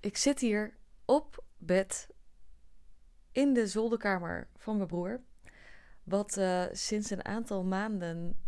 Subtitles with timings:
[0.00, 2.08] ik zit hier op bed
[3.32, 5.20] in de zolderkamer van mijn broer.
[6.02, 8.40] Wat uh, sinds een aantal maanden,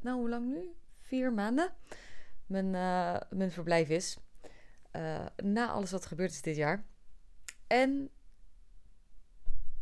[0.00, 0.74] nou hoe lang nu?
[0.92, 1.74] Vier maanden,
[2.46, 4.18] mijn, uh, mijn verblijf is.
[4.92, 6.84] Uh, na alles wat gebeurd is dit jaar.
[7.66, 8.10] En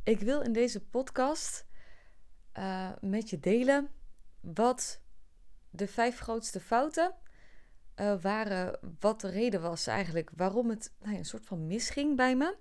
[0.03, 1.67] ik wil in deze podcast
[3.01, 3.89] met je delen
[4.41, 5.03] wat
[5.71, 7.15] de vijf grootste fouten
[7.97, 12.17] uh, waren wat de reden was eigenlijk waarom het nou ja, een soort van misging
[12.17, 12.57] bij me.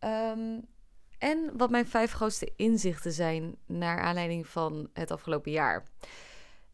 [0.00, 0.70] Um,
[1.18, 5.86] en wat mijn vijf grootste inzichten zijn naar aanleiding van het afgelopen jaar.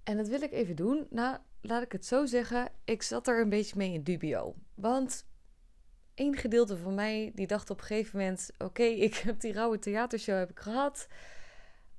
[0.03, 1.07] En dat wil ik even doen.
[1.11, 2.69] Nou, laat ik het zo zeggen.
[2.85, 4.55] Ik zat er een beetje mee in dubio.
[4.75, 5.27] Want
[6.15, 9.79] één gedeelte van mij die dacht op een gegeven moment: oké, ik heb die rauwe
[9.79, 11.07] theatershow heb ik gehad.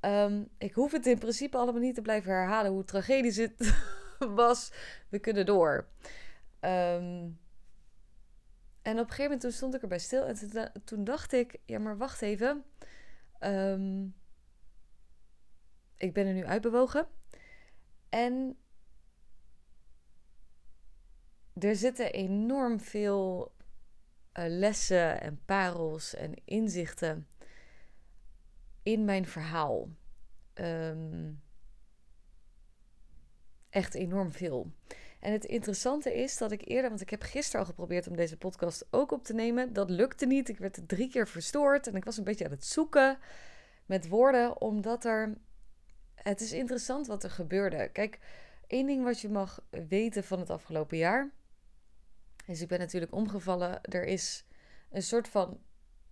[0.02, 3.74] Um, ik hoef het in principe allemaal niet te blijven herhalen hoe tragedisch het
[4.36, 4.72] was.
[5.10, 5.88] We kunnen door.
[6.62, 7.40] Um,
[8.82, 10.26] en op een gegeven moment toen stond ik erbij stil.
[10.26, 12.64] En toen, dacht ik, ja maar wacht even.
[13.40, 14.16] Um,
[15.98, 17.08] ik ben er nu uitbewogen.
[18.10, 18.58] En
[21.54, 23.52] er zitten enorm veel
[24.34, 27.28] uh, lessen en parels en inzichten
[28.84, 29.90] in mijn verhaal.
[30.54, 31.42] Um,
[33.70, 34.72] echt enorm veel.
[35.20, 38.38] En het interessante is dat ik eerder, want ik heb gisteren al geprobeerd om deze
[38.38, 39.74] podcast ook op te nemen.
[39.74, 40.50] Dat lukte niet.
[40.50, 43.18] Ik werd drie keer verstoord en ik was een beetje aan het zoeken
[43.86, 45.38] met woorden, omdat er.
[46.16, 47.90] Het is interessant wat er gebeurde.
[47.94, 48.20] Kijk,
[48.68, 51.32] één ding wat je mag weten van het afgelopen jaar.
[52.46, 53.82] Is, ik ben natuurlijk omgevallen.
[53.82, 54.46] Er is
[54.92, 55.60] een soort van.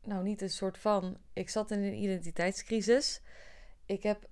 [0.03, 1.17] Nou, niet een soort van.
[1.33, 3.21] Ik zat in een identiteitscrisis.
[3.85, 4.27] Ik heb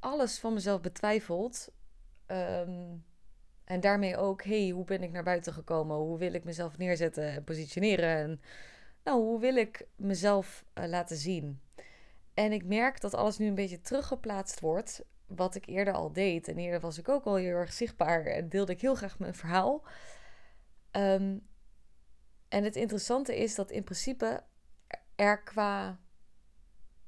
[0.00, 1.72] alles van mezelf betwijfeld.
[2.26, 2.96] Ehm,
[3.64, 5.96] en daarmee ook, hey, hoe ben ik naar buiten gekomen?
[5.96, 8.16] Hoe wil ik mezelf neerzetten en positioneren?
[8.16, 8.40] En
[9.04, 11.60] nou, hoe wil ik mezelf uh, laten zien?
[12.34, 15.04] En ik merk dat alles nu een beetje teruggeplaatst wordt.
[15.26, 16.48] Wat ik eerder al deed.
[16.48, 19.34] En eerder was ik ook al heel erg zichtbaar en deelde ik heel graag mijn
[19.34, 19.82] verhaal.
[20.92, 21.46] Um,
[22.48, 24.42] en het interessante is dat in principe
[25.14, 25.98] er qua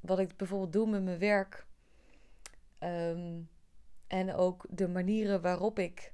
[0.01, 1.67] wat ik bijvoorbeeld doe met mijn werk.
[2.83, 3.49] Um,
[4.07, 6.13] en ook de manieren waarop ik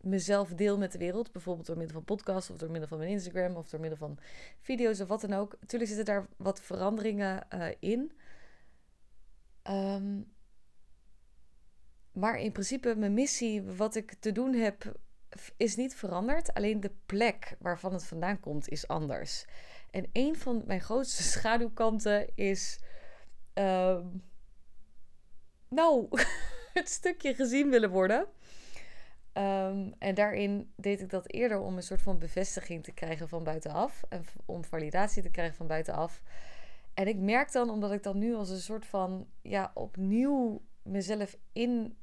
[0.00, 1.32] mezelf deel met de wereld.
[1.32, 4.18] Bijvoorbeeld door middel van podcasts of door middel van mijn Instagram of door middel van
[4.60, 5.56] video's of wat dan ook.
[5.60, 8.12] Natuurlijk zitten daar wat veranderingen uh, in.
[9.70, 10.32] Um,
[12.12, 15.00] maar in principe, mijn missie, wat ik te doen heb,
[15.56, 16.54] is niet veranderd.
[16.54, 19.46] Alleen de plek waarvan het vandaan komt, is anders.
[19.92, 22.80] En een van mijn grootste schaduwkanten is
[23.54, 23.98] uh,
[25.68, 26.08] nou,
[26.74, 28.26] het stukje gezien willen worden.
[29.34, 33.44] Um, en daarin deed ik dat eerder om een soort van bevestiging te krijgen van
[33.44, 34.02] buitenaf.
[34.08, 36.22] En om validatie te krijgen van buitenaf.
[36.94, 41.36] En ik merk dan, omdat ik dan nu als een soort van, ja, opnieuw mezelf
[41.52, 41.96] in,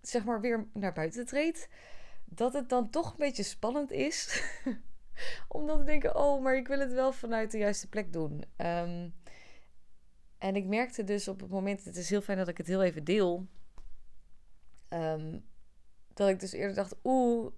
[0.00, 1.68] zeg maar, weer naar buiten treed.
[2.24, 4.42] Dat het dan toch een beetje spannend is.
[5.48, 8.44] Omdat te denken, oh, maar ik wil het wel vanuit de juiste plek doen.
[8.56, 9.14] Um,
[10.38, 12.82] en ik merkte dus op het moment, het is heel fijn dat ik het heel
[12.82, 13.46] even deel.
[14.88, 15.38] Ehm,
[16.14, 17.52] dat ik dus eerder dacht, oeh,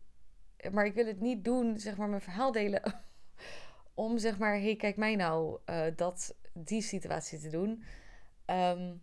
[0.73, 2.83] maar ik wil het niet doen, zeg maar, mijn verhaal delen.
[3.95, 7.85] om zeg maar, hey, kijk mij nou, uh, dat, die situatie te doen.
[8.47, 9.03] Um,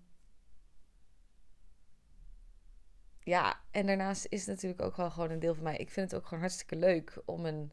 [3.19, 5.77] ja, en daarnaast is het natuurlijk ook wel gewoon een deel van mij.
[5.77, 7.71] Ik vind het ook gewoon hartstikke leuk om een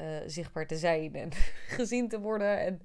[0.00, 1.30] uh, zichtbaar te zijn en
[1.78, 2.58] gezien te worden.
[2.60, 2.82] En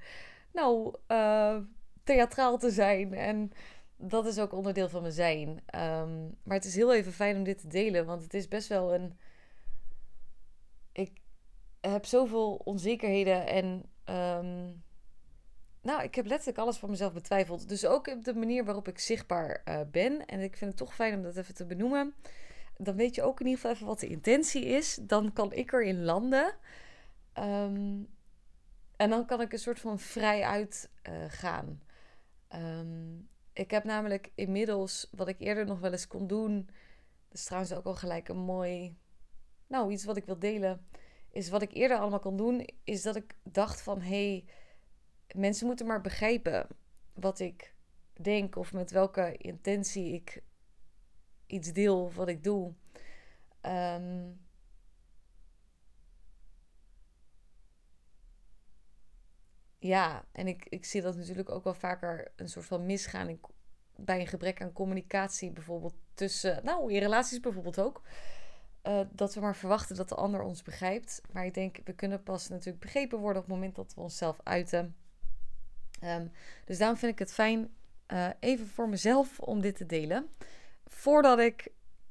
[0.53, 1.57] nou, uh,
[2.03, 3.13] theatraal te zijn.
[3.13, 3.51] En
[3.97, 5.49] dat is ook onderdeel van mijn zijn.
[5.49, 8.67] Um, maar het is heel even fijn om dit te delen, want het is best
[8.67, 9.17] wel een.
[10.91, 11.11] Ik
[11.81, 13.83] heb zoveel onzekerheden en.
[14.09, 14.83] Um,
[15.81, 17.69] nou, ik heb letterlijk alles van mezelf betwijfeld.
[17.69, 20.25] Dus ook op de manier waarop ik zichtbaar uh, ben.
[20.25, 22.13] En ik vind het toch fijn om dat even te benoemen.
[22.77, 24.99] Dan weet je ook in ieder geval even wat de intentie is.
[25.01, 26.55] Dan kan ik erin landen.
[27.39, 28.07] Um,
[28.95, 31.81] en dan kan ik een soort van vrij uit uh, gaan.
[32.55, 36.65] Um, ik heb namelijk inmiddels, wat ik eerder nog wel eens kon doen,
[37.27, 38.97] dat is trouwens ook al gelijk een mooi,
[39.67, 40.87] nou iets wat ik wil delen,
[41.29, 44.45] is wat ik eerder allemaal kon doen, is dat ik dacht van hé, hey,
[45.35, 46.67] mensen moeten maar begrijpen
[47.13, 47.75] wat ik
[48.21, 50.43] denk of met welke intentie ik
[51.45, 52.73] iets deel wat ik doe.
[53.61, 54.44] Um,
[59.85, 63.39] ja, en ik, ik zie dat natuurlijk ook wel vaker een soort van misgaan
[63.95, 68.01] bij een gebrek aan communicatie, bijvoorbeeld tussen, nou, in relaties bijvoorbeeld ook.
[68.83, 71.21] Uh, dat we maar verwachten dat de ander ons begrijpt.
[71.31, 74.39] Maar ik denk, we kunnen pas natuurlijk begrepen worden op het moment dat we onszelf
[74.43, 74.95] uiten.
[76.03, 76.31] Um,
[76.65, 77.75] dus daarom vind ik het fijn,
[78.07, 80.27] uh, even voor mezelf, om dit te delen.
[80.85, 81.67] Voordat ik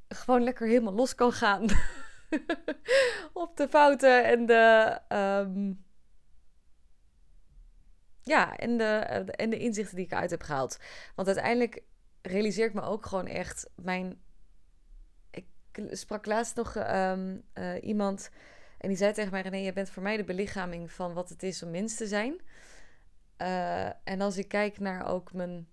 [0.09, 1.67] gewoon lekker helemaal los kan gaan
[3.33, 5.01] op de fouten en de.
[5.09, 5.84] Um,
[8.25, 10.79] ja, en de, en de inzichten die ik uit heb gehaald.
[11.15, 11.83] Want uiteindelijk
[12.23, 14.23] realiseer ik me ook gewoon echt mijn.
[15.31, 15.47] Ik
[15.91, 18.31] sprak laatst nog um, uh, iemand
[18.79, 21.43] en die zei tegen mij: René, je bent voor mij de belichaming van wat het
[21.43, 22.41] is om mens te zijn.
[23.39, 25.69] Uh, en als ik kijk naar ook mijn.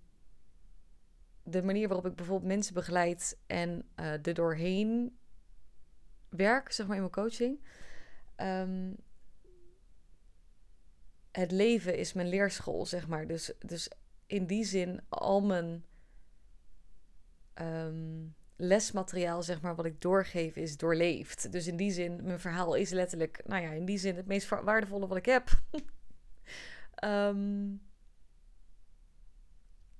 [1.44, 5.18] De manier waarop ik bijvoorbeeld mensen begeleid en uh, er doorheen
[6.28, 7.64] werk, zeg maar in mijn coaching.
[8.36, 8.96] Um,
[11.32, 13.26] het leven is mijn leerschool, zeg maar.
[13.26, 13.90] Dus, dus
[14.26, 15.84] in die zin, al mijn
[17.54, 21.52] um, lesmateriaal, zeg maar, wat ik doorgeef, is doorleefd.
[21.52, 24.48] Dus in die zin, mijn verhaal is letterlijk, nou ja, in die zin het meest
[24.48, 25.48] waardevolle wat ik heb.
[27.04, 27.82] um,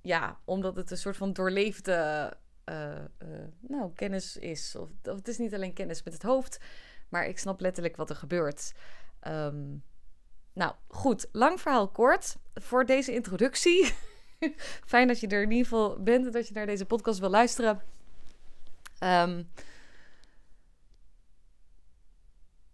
[0.01, 2.31] ja, omdat het een soort van doorleefde
[2.65, 4.75] uh, uh, nou, kennis is.
[4.75, 6.59] Of, of, het is niet alleen kennis met het hoofd,
[7.09, 8.73] maar ik snap letterlijk wat er gebeurt.
[9.27, 9.83] Um,
[10.53, 11.27] nou, goed.
[11.31, 12.37] Lang verhaal kort.
[12.53, 13.93] Voor deze introductie.
[14.85, 17.29] Fijn dat je er in ieder geval bent en dat je naar deze podcast wil
[17.29, 17.81] luisteren.
[18.99, 19.49] Um,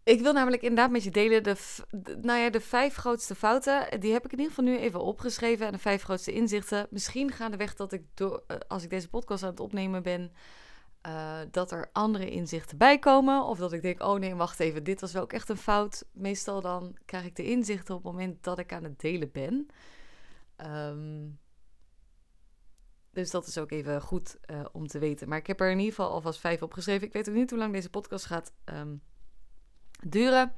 [0.09, 1.55] ik wil namelijk inderdaad met je delen de,
[1.89, 3.99] de, nou ja, de vijf grootste fouten.
[3.99, 5.65] Die heb ik in ieder geval nu even opgeschreven.
[5.65, 6.87] En de vijf grootste inzichten.
[6.89, 10.31] Misschien gaandeweg dat ik, door, eh, als ik deze podcast aan het opnemen ben,
[11.07, 13.43] uh, dat er andere inzichten bij komen.
[13.43, 16.05] Of dat ik denk, oh nee, wacht even, dit was wel ook echt een fout.
[16.11, 19.67] Meestal dan krijg ik de inzichten op het moment dat ik aan het delen ben.
[20.65, 21.39] Um,
[23.11, 25.29] dus dat is ook even goed uh, om te weten.
[25.29, 27.07] Maar ik heb er in ieder geval alvast vijf opgeschreven.
[27.07, 29.01] Ik weet ook niet hoe lang deze podcast gaat um,
[30.03, 30.53] duren.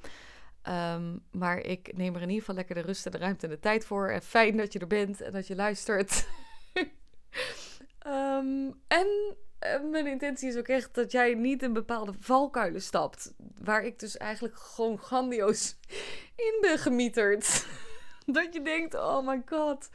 [0.67, 3.51] Um, maar ik neem er in ieder geval lekker de rust en de ruimte en
[3.51, 4.09] de tijd voor.
[4.09, 6.27] En fijn dat je er bent en dat je luistert.
[7.99, 9.35] en eh,
[9.91, 13.33] mijn intentie is ook echt dat jij niet in bepaalde valkuilen stapt.
[13.63, 15.75] Waar ik dus eigenlijk gewoon grandioos
[16.47, 17.67] in ben gemieterd.
[18.25, 19.89] dat je denkt, oh my god.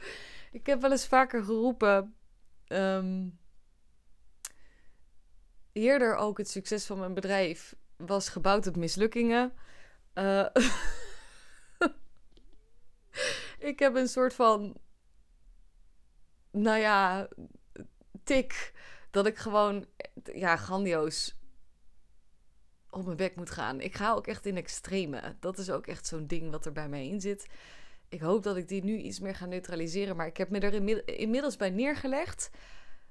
[0.51, 2.15] Ik heb wel eens vaker geroepen.
[2.67, 3.39] Um,
[5.71, 9.53] eerder ook het succes van mijn bedrijf was gebouwd op mislukkingen.
[10.13, 10.45] Uh,
[13.69, 14.77] ik heb een soort van,
[16.51, 17.27] nou ja,
[18.23, 18.73] tik
[19.11, 19.85] dat ik gewoon,
[20.33, 21.35] ja, grandioos
[22.89, 23.81] op mijn bek moet gaan.
[23.81, 25.35] Ik ga ook echt in extreme.
[25.39, 27.47] Dat is ook echt zo'n ding wat er bij mij in zit.
[28.09, 30.15] Ik hoop dat ik die nu iets meer ga neutraliseren.
[30.15, 32.49] Maar ik heb me er inmiddels bij neergelegd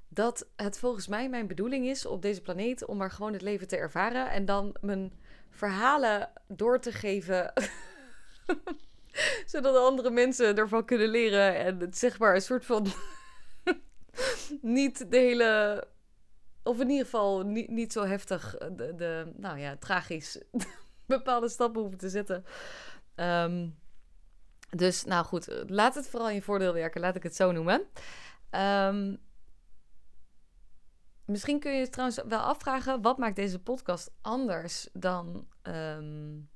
[0.08, 3.68] dat het volgens mij mijn bedoeling is op deze planeet om maar gewoon het leven
[3.68, 5.12] te ervaren en dan mijn
[5.50, 7.52] verhalen door te geven.
[9.46, 12.86] zodat andere mensen ervan kunnen leren en het zeg maar een soort van
[14.62, 15.82] niet de hele
[16.66, 20.40] of in ieder geval niet, niet zo heftig, eh, de, de nou ja, tragisch
[21.06, 22.44] bepaalde stappen hoeven te zetten.
[23.14, 23.78] Um,
[24.70, 27.82] dus nou goed, laat het vooral in je voordeel werken, laat ik het zo noemen.
[28.50, 29.18] Um,
[31.24, 36.48] misschien kun je je trouwens wel afvragen, wat maakt deze podcast anders dan um,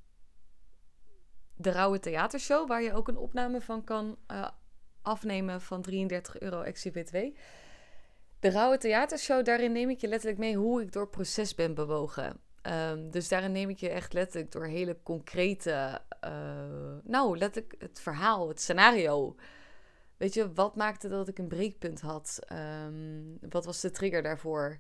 [1.55, 4.49] de Rauwe Theatershow, waar je ook een opname van kan uh,
[5.03, 7.17] afnemen van 33 euro ex-BTW.
[8.41, 12.41] De Rauwe Theatershow, daarin neem ik je letterlijk mee hoe ik door proces ben bewogen.
[12.63, 16.31] Um, dus daarin neem ik je echt letterlijk door hele concrete, uh,
[17.03, 19.37] nou, letterlijk het verhaal, het scenario.
[20.17, 22.39] Weet je, wat maakte dat ik een breekpunt had?
[22.87, 24.79] Um, wat was de trigger daarvoor?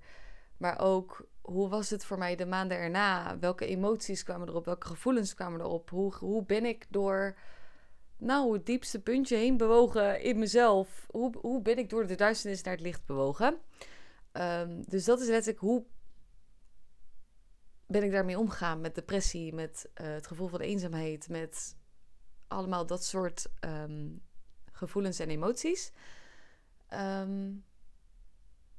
[0.56, 3.38] Maar ook, hoe was het voor mij de maanden erna?
[3.38, 4.64] Welke emoties kwamen erop?
[4.64, 5.90] Welke gevoelens kwamen erop?
[5.90, 7.36] Hoe, hoe ben ik door
[8.20, 11.06] nou, het diepste puntje heen bewogen in mezelf.
[11.10, 13.58] Hoe, hoe ben ik door de duisternis naar het licht bewogen?
[14.32, 15.84] Um, dus dat is letterlijk hoe
[17.86, 21.76] ben ik daarmee omgegaan met depressie, met uh, het gevoel van eenzaamheid, met
[22.48, 24.22] allemaal dat soort um,
[24.72, 25.92] gevoelens en emoties.
[26.90, 27.64] Um,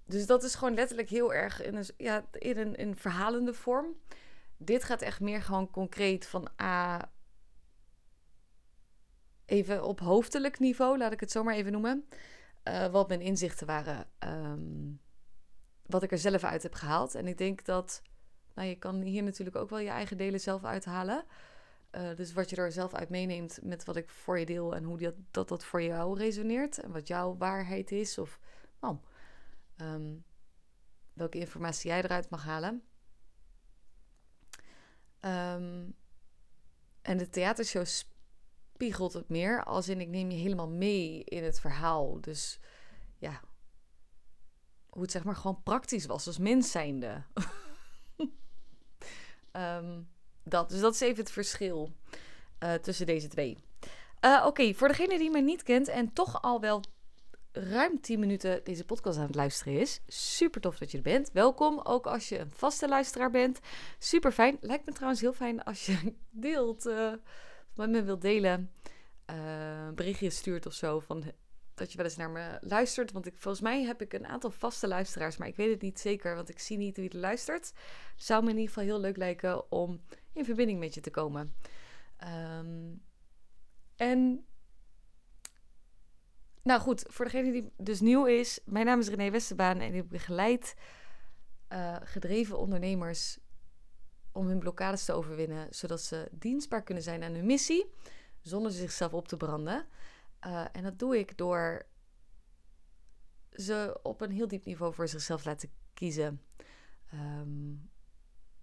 [0.06, 3.96] dus dat is gewoon letterlijk heel erg in een, ja, in een in verhalende vorm.
[4.58, 7.12] Dit gaat echt meer gewoon concreet van A
[9.52, 12.08] even op hoofdelijk niveau, laat ik het zo maar even noemen.
[12.64, 14.08] Uh, wat mijn inzichten waren.
[14.20, 15.00] Um,
[15.86, 17.16] wat ik er zelf uit heb gehaald.
[17.16, 18.02] En ik denk dat.
[18.56, 21.26] Nou, je kan hier natuurlijk ook wel je eigen delen zelf uithalen.
[21.92, 24.84] Uh, dus wat je er zelf uit meeneemt met wat ik voor je deel en
[24.84, 26.80] hoe dat, dat, dat voor jou resoneert.
[26.80, 28.18] En wat jouw waarheid is.
[28.18, 28.40] Of
[28.80, 30.16] ehm,
[31.14, 32.84] welke informatie jij eruit mag halen.
[35.20, 35.90] Ehm,
[37.02, 37.86] en de theatershow
[38.82, 42.22] spiegelt het meer, als in ik neem je helemaal mee in het verhaal.
[42.22, 42.60] Dus
[43.18, 43.42] ja,
[44.90, 47.24] hoe het zeg maar gewoon praktisch was als mens zijnde.
[49.52, 50.10] um,
[50.44, 51.92] dat, dus dat is even het verschil
[52.60, 53.58] uh, tussen deze twee.
[54.26, 56.84] Uh, Oké, voor degene die mij niet kent en toch al wel
[57.52, 60.02] ruim 10 minuten deze podcast aan het luisteren is.
[60.08, 61.32] Super tof dat je er bent.
[61.34, 63.60] Welkom, ook als je een vaste luisteraar bent.
[64.00, 64.58] Super fijn.
[64.62, 67.14] Lijkt me trouwens heel fijn als je deelt, uh,
[67.76, 68.72] met me wilt delen.
[69.32, 71.24] Uh, berichtje stuurt of zo van
[71.74, 73.12] dat je wel eens naar me luistert.
[73.12, 76.00] Want ik, volgens mij heb ik een aantal vaste luisteraars, maar ik weet het niet
[76.00, 77.74] zeker, want ik zie niet wie er luistert.
[78.16, 80.02] Zou me in ieder geval heel leuk lijken om
[80.34, 81.56] in verbinding met je te komen.
[82.60, 83.04] Um,
[83.96, 84.46] en
[86.64, 90.10] nou goed, voor degene die dus nieuw is, mijn naam is René Westerbaan en ik
[90.10, 90.76] begeleid
[91.70, 93.40] uh, gedreven ondernemers
[94.32, 97.92] om hun blokkades te overwinnen, zodat ze dienstbaar kunnen zijn aan hun missie,
[98.42, 99.86] zonder zichzelf op te branden.
[100.46, 101.86] Uh, en dat doe ik door
[103.52, 106.42] ze op een heel diep niveau voor zichzelf laten kiezen.
[107.14, 107.90] Um,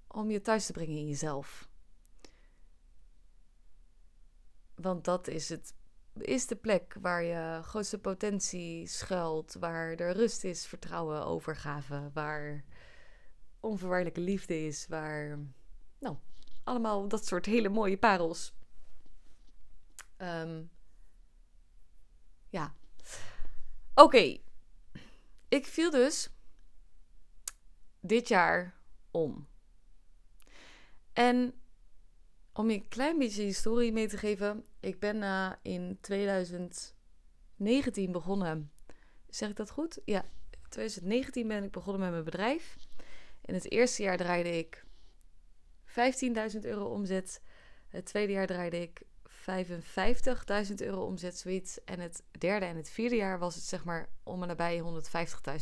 [0.08, 1.68] om je thuis te brengen in jezelf.
[4.74, 5.74] Want dat is, het,
[6.18, 9.56] is de plek waar je grootste potentie schuilt.
[9.60, 12.10] Waar er rust is, vertrouwen, overgave.
[12.12, 12.64] Waar
[13.60, 14.86] onvoorwaardelijke liefde is.
[14.88, 15.38] Waar,
[15.98, 16.16] nou,
[16.64, 18.56] allemaal dat soort hele mooie parels.
[20.18, 20.70] Um,
[22.48, 22.74] ja.
[23.94, 24.38] Oké.
[25.48, 26.30] Ik viel dus
[28.00, 28.74] dit jaar
[29.10, 29.48] om.
[31.12, 31.54] En
[32.52, 34.64] om je een klein beetje historie mee te geven.
[34.80, 38.72] Ik ben uh, in 2019 begonnen.
[39.28, 40.00] Zeg ik dat goed?
[40.04, 40.24] Ja,
[40.68, 42.76] 2019 ben ik begonnen met mijn bedrijf.
[43.48, 44.84] In het eerste jaar draaide ik
[45.86, 47.42] 15.000 euro omzet.
[47.88, 51.84] Het tweede jaar draaide ik 55.000 euro omzet, zoiets.
[51.84, 54.84] En het derde en het vierde jaar was het zeg maar om en nabij 150.000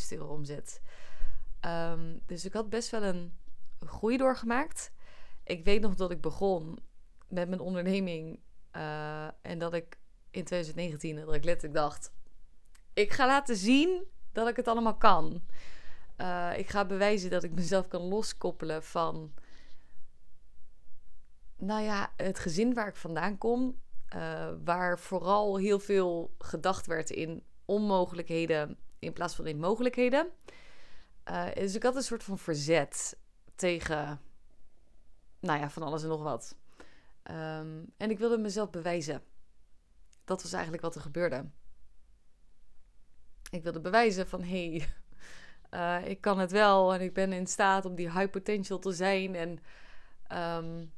[0.08, 0.80] euro omzet.
[1.66, 3.32] Um, dus ik had best wel een
[3.80, 4.90] groei doorgemaakt
[5.46, 6.78] ik weet nog dat ik begon
[7.28, 8.40] met mijn onderneming.
[8.76, 9.98] Uh, en dat ik
[10.30, 12.12] in 2019, dat ik letterlijk dacht...
[12.92, 15.42] Ik ga laten zien dat ik het allemaal kan.
[16.18, 19.32] Uh, ik ga bewijzen dat ik mezelf kan loskoppelen van...
[21.56, 23.80] Nou ja, het gezin waar ik vandaan kom.
[24.16, 30.28] Uh, waar vooral heel veel gedacht werd in onmogelijkheden in plaats van in mogelijkheden.
[31.54, 33.18] dus ik had een soort van verzet
[33.54, 34.20] tegen
[35.40, 36.56] nou ja, van alles en nog wat.
[37.30, 39.22] Um, en ik wilde mezelf bewijzen.
[40.24, 41.44] Dat was eigenlijk wat er gebeurde.
[43.50, 44.88] Ik wilde bewijzen van hé, hey,
[45.70, 48.92] uh, ik kan het wel en ik ben in staat om die high potential te
[48.92, 49.34] zijn.
[49.34, 49.58] En
[50.32, 50.92] um,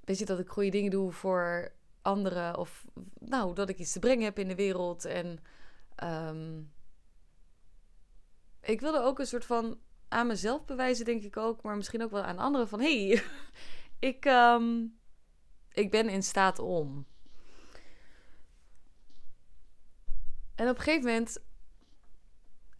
[0.00, 1.72] weet je dat ik goede dingen doe voor
[2.02, 2.86] anderen of
[3.18, 5.04] nou dat ik iets te brengen heb in de wereld.
[5.04, 5.38] En
[6.04, 6.72] um,
[8.60, 11.62] ik wilde ook een soort van aan mezelf bewijzen, denk ik ook.
[11.62, 12.80] Maar misschien ook wel aan anderen van...
[12.80, 13.22] hey,
[14.10, 14.98] ik, um,
[15.72, 17.06] ik ben in staat om.
[20.54, 21.42] En op een gegeven moment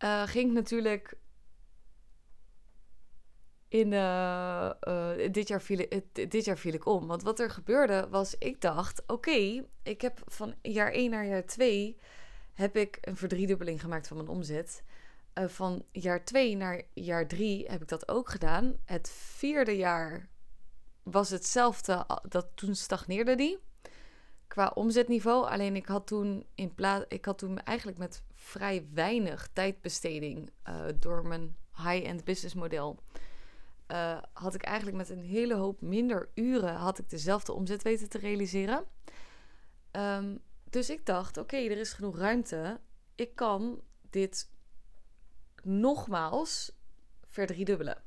[0.05, 1.15] uh, ging ik natuurlijk...
[3.69, 7.07] In, uh, uh, dit, jaar viel, dit jaar viel ik om.
[7.07, 9.03] Want wat er gebeurde was, ik dacht...
[9.07, 11.99] Oké, ik heb van jaar 1 naar jaar 2...
[12.53, 14.83] heb ik een verdriedubbeling gemaakt van mijn omzet...
[15.35, 18.77] Van jaar 2 naar jaar 3 heb ik dat ook gedaan.
[18.85, 20.29] Het vierde jaar
[21.03, 23.59] was hetzelfde, dat toen stagneerde die
[24.53, 25.47] qua omzetniveau.
[25.49, 30.85] Alleen ik had toen in plaats, ik had toen eigenlijk met vrij weinig tijdbesteding uh,
[30.99, 32.99] door mijn high-end business model.
[33.89, 38.09] Uh, had ik eigenlijk met een hele hoop minder uren had ik dezelfde omzet weten
[38.09, 38.85] te realiseren.
[39.93, 40.41] Um,
[40.71, 42.81] dus ik dacht, oké, er is genoeg ruimte.
[43.15, 44.51] Ik kan dit
[45.63, 46.79] nogmaals
[47.27, 48.03] verdriedubbelen.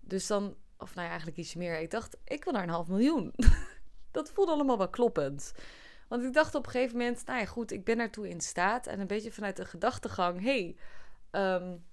[0.00, 1.80] Dus dan, of nou eigenlijk iets meer.
[1.80, 3.34] Ik dacht, ik wil naar een half miljoen.
[4.10, 5.52] dat voelde allemaal wel kloppend.
[6.08, 8.86] Want ik dacht op een gegeven moment, nou ja, goed, ik ben daartoe in staat.
[8.86, 10.76] En een beetje vanuit de gedachtegang, hey,
[11.30, 11.84] um,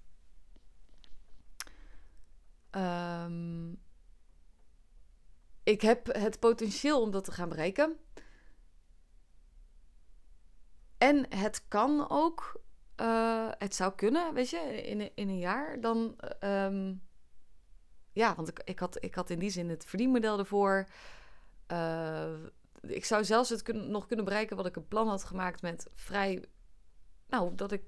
[2.82, 3.84] um,
[5.64, 7.98] ik heb het potentieel om dat te gaan bereiken.
[10.98, 12.62] En het kan ook
[13.02, 16.16] uh, het zou kunnen, weet je, in, in een jaar, dan.
[16.40, 17.04] Um,
[18.12, 20.88] ja, want ik, ik, had, ik had in die zin het verdienmodel ervoor.
[21.72, 22.34] Uh,
[22.82, 26.46] ik zou zelfs het nog kunnen bereiken wat ik een plan had gemaakt met vrij.
[27.28, 27.84] Nou, dat ik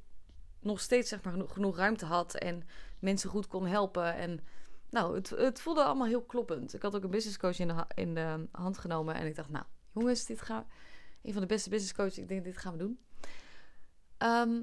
[0.60, 2.64] nog steeds zeg maar, genoeg, ruimte had en
[3.00, 4.16] mensen goed kon helpen.
[4.16, 4.40] En
[4.90, 6.74] nou, het, het voelde allemaal heel kloppend.
[6.74, 9.50] Ik had ook een business coach in de, in de hand genomen en ik dacht,
[9.50, 10.66] nou, jongens, dit gaat
[11.22, 12.18] een van de beste business coaches.
[12.18, 13.00] Ik denk, dit gaan we doen.
[14.18, 14.62] Ehm,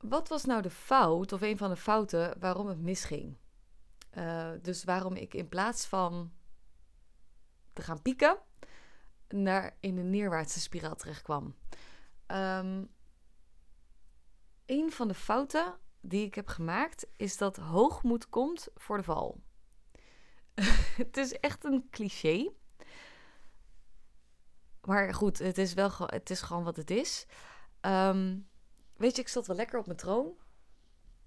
[0.00, 3.36] wat was nou de fout, of een van de fouten, waarom het misging?
[4.18, 6.32] Uh, dus waarom ik in plaats van
[7.76, 8.38] te gaan pieken,
[9.28, 11.54] naar in een neerwaartse spiraal terecht kwam.
[12.26, 12.88] Um,
[14.66, 19.40] een van de fouten die ik heb gemaakt is dat hoogmoed komt voor de val.
[21.02, 22.50] het is echt een cliché.
[24.80, 27.26] Maar goed, het is wel het is gewoon wat het is.
[27.80, 28.48] Um,
[28.96, 30.36] weet je, ik zat wel lekker op mijn troon.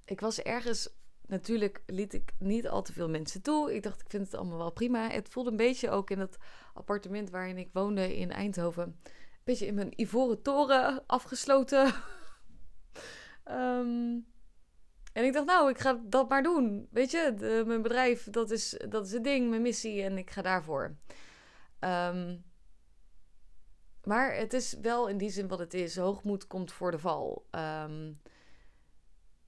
[0.05, 0.89] Ik was ergens,
[1.29, 3.75] natuurlijk liet ik niet al te veel mensen toe.
[3.75, 5.09] Ik dacht, ik vind het allemaal wel prima.
[5.09, 6.37] Het voelde een beetje ook in dat
[6.73, 8.83] appartement waarin ik woonde in Eindhoven.
[8.83, 8.95] Een
[9.43, 11.93] beetje in mijn ivoren toren afgesloten.
[13.45, 14.25] um,
[15.13, 16.87] en ik dacht, nou, ik ga dat maar doen.
[16.91, 20.41] Weet je, mijn bedrijf, dat is, dat is het ding, mijn missie en ik ga
[20.41, 20.95] daarvoor.
[21.79, 22.43] Um,
[24.03, 25.97] maar het is wel in die zin wat het is.
[25.97, 27.47] Hoogmoed komt voor de val.
[27.51, 28.21] Um,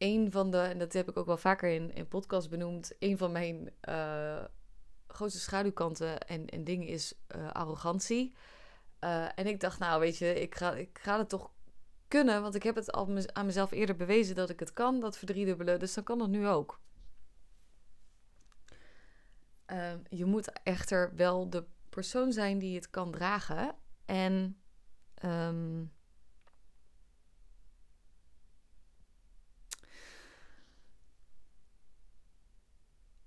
[0.02, 3.18] een van de, en dat heb ik ook wel vaker in, in podcast benoemd, een
[3.18, 4.44] van mijn uh,
[5.08, 8.36] grootste schaduwkanten en, en dingen is uh, arrogantie.
[9.00, 11.52] Uh, en ik dacht, nou weet je, ik ga, ik ga het toch
[12.08, 15.18] kunnen, want ik heb het al aan mezelf eerder bewezen dat ik het kan, dat
[15.18, 16.80] verdriedubbelen, dus dan kan dat nu ook.
[19.72, 23.76] Uh, je moet echter wel de persoon zijn die het kan dragen.
[24.06, 24.62] En
[25.26, 25.92] um,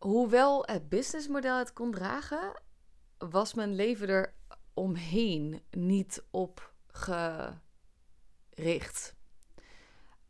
[0.04, 2.60] hoewel het businessmodel het kon dragen,
[3.18, 4.34] was mijn leven er
[4.74, 7.62] omheen niet op gericht.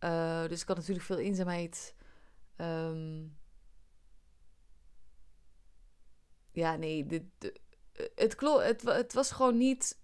[0.01, 1.95] Uh, dus ik had natuurlijk veel eenzaamheid.
[2.57, 3.37] Um,
[6.53, 9.99] ja, nee, het, het, het was gewoon niet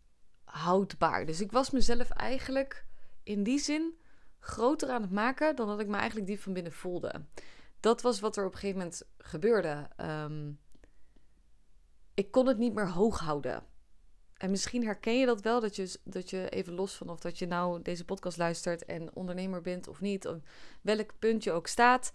[0.45, 1.27] houdbaar.
[1.27, 2.87] Dus ik was mezelf eigenlijk
[3.23, 3.99] in die zin
[4.39, 7.25] groter aan het maken dan dat ik me eigenlijk diep van binnen voelde.
[7.81, 9.89] Dat was wat er op een gegeven moment gebeurde.
[9.97, 10.59] Um,
[12.15, 13.63] ik kon het niet meer hoog houden.
[14.37, 17.39] En misschien herken je dat wel, dat je, dat je even los van of dat
[17.39, 20.37] je nou deze podcast luistert en ondernemer bent of niet, of
[20.83, 22.13] welk punt je ook staat.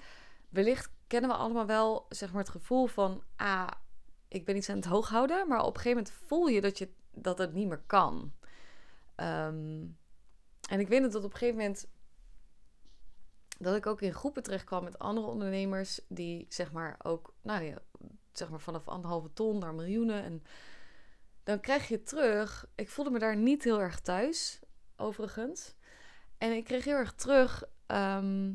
[0.49, 3.67] Wellicht kennen we allemaal wel zeg maar, het gevoel van, ah,
[4.27, 6.77] ik ben iets aan het hoog houden, maar op een gegeven moment voel je dat
[6.77, 8.33] je dat het niet meer kan.
[9.15, 9.83] Ehm,
[10.69, 11.87] en ik weet dat op een gegeven moment
[13.57, 17.63] dat ik ook in groepen terecht kwam met andere ondernemers die zeg maar ook, nou
[17.63, 17.77] ja,
[18.31, 20.23] zeg maar vanaf anderhalve ton naar miljoenen.
[20.23, 20.43] En
[21.43, 22.67] dan krijg je terug.
[22.75, 24.59] Ik voelde me daar niet heel erg thuis,
[24.95, 25.75] overigens.
[26.37, 28.53] En ik kreeg heel erg terug ehm,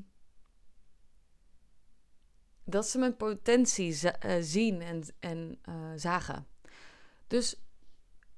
[2.64, 6.46] dat ze mijn potentie uh, zien en, en uh, zagen.
[7.26, 7.60] Dus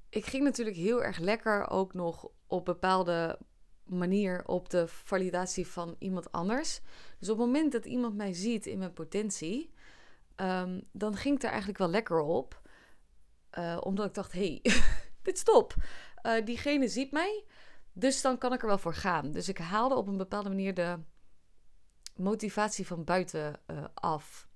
[0.08, 3.38] ik ging natuurlijk heel erg lekker ook nog op bepaalde
[3.92, 6.80] manier op de validatie van iemand anders.
[7.18, 9.72] Dus op het moment dat iemand mij ziet in mijn potentie,
[10.36, 12.60] um, dan ging ik er eigenlijk wel lekker op.
[13.58, 14.60] Uh, omdat ik dacht, hey,
[15.22, 15.74] dit stop.
[16.22, 17.44] Uh, diegene ziet mij,
[17.92, 19.32] dus dan kan ik er wel voor gaan.
[19.32, 20.98] Dus ik haalde op een bepaalde manier de
[22.16, 24.48] motivatie van buiten uh, af.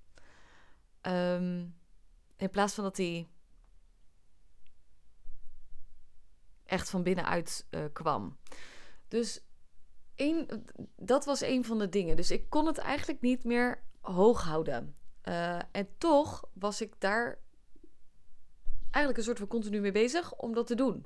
[1.01, 1.75] Um,
[2.37, 3.27] in plaats van dat hij
[6.65, 8.37] echt van binnenuit kwam.
[9.07, 9.41] Dus
[10.15, 10.65] een,
[10.95, 12.15] dat was een van de dingen.
[12.15, 14.95] Dus ik kon het eigenlijk niet meer hoog houden.
[15.23, 17.39] Uh, en toch was ik daar
[18.81, 21.05] eigenlijk een soort van continu mee bezig om dat te doen.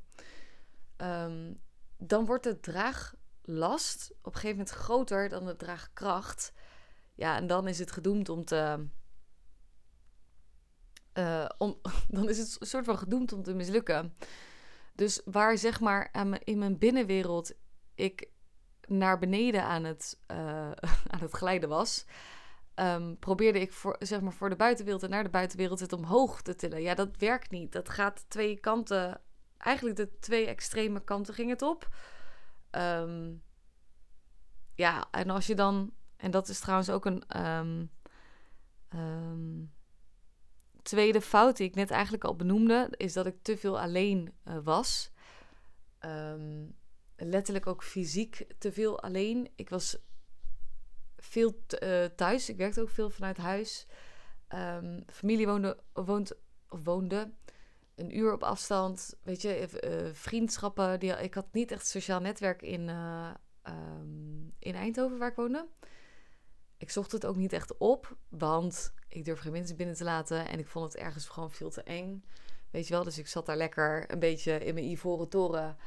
[0.97, 1.61] Um,
[1.97, 6.53] dan wordt de draaglast op een gegeven moment groter dan de draagkracht.
[7.15, 8.87] Ja, en dan is het gedoemd om te.
[11.13, 14.15] Uh, om, dan is het een soort van gedoemd om te mislukken.
[14.95, 17.53] Dus waar zeg maar in mijn binnenwereld
[17.95, 18.29] ik
[18.87, 20.71] naar beneden aan het, uh,
[21.13, 22.05] aan het glijden was,
[22.75, 26.41] um, probeerde ik voor, zeg maar voor de buitenwereld en naar de buitenwereld het omhoog
[26.41, 26.81] te tillen.
[26.81, 27.71] Ja, dat werkt niet.
[27.71, 29.21] Dat gaat twee kanten,
[29.57, 31.95] eigenlijk de twee extreme kanten ging het op.
[32.71, 33.43] Um,
[34.75, 37.23] ja, en als je dan, en dat is trouwens ook een.
[37.37, 37.91] Um,
[40.81, 44.57] tweede fout die ik net eigenlijk al benoemde, is dat ik te veel alleen uh,
[44.63, 45.11] was.
[47.23, 49.49] Letterlijk ook fysiek te veel alleen.
[49.55, 49.97] Ik was
[51.17, 52.49] veel uh, thuis.
[52.49, 53.87] Ik werkte ook veel vanuit huis.
[54.49, 56.33] Um, familie woonde, woont,
[56.69, 57.31] of woonde
[57.95, 59.17] een uur op afstand.
[59.23, 60.99] Weet je, uh, vriendschappen.
[60.99, 65.67] Die, ik had niet echt sociaal netwerk in, um, in Eindhoven, waar ik woonde.
[66.77, 70.47] Ik zocht het ook niet echt op, want ik durf geen mensen binnen te laten.
[70.47, 72.23] En ik vond het ergens gewoon veel te eng.
[72.71, 75.77] Weet je wel, dus ik zat daar lekker een beetje in mijn ivoren toren.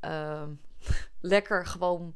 [0.00, 0.54] Ehm,
[1.20, 2.14] lekker gewoon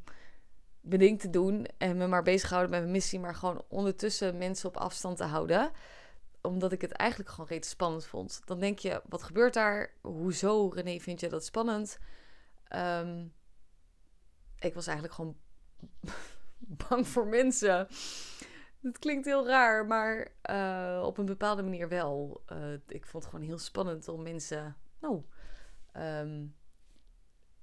[0.81, 4.39] mijn ding te doen en me maar bezig houden met mijn missie, maar gewoon ondertussen
[4.39, 5.71] mensen op afstand te houden.
[6.41, 8.41] Omdat ik het eigenlijk gewoon reeds spannend vond.
[8.45, 9.93] Dan denk je, wat gebeurt daar?
[10.01, 11.99] Hoezo, René, vind je dat spannend?
[12.65, 13.27] Ehm,
[14.59, 15.37] ik was eigenlijk gewoon
[16.89, 17.89] bang voor mensen.
[18.83, 22.43] Het klinkt heel raar, maar uh, op een bepaalde manier wel.
[22.53, 25.23] Uh, ik vond het gewoon heel spannend om mensen nou,
[25.97, 26.55] um,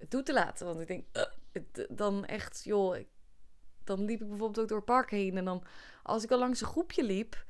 [0.09, 0.65] toe te laten.
[0.65, 2.97] Want ik denk, uh, het, dan echt, joh,
[3.83, 5.37] dan liep ik bijvoorbeeld ook door het park heen.
[5.37, 5.63] En dan,
[6.03, 7.45] als ik al langs een groepje liep,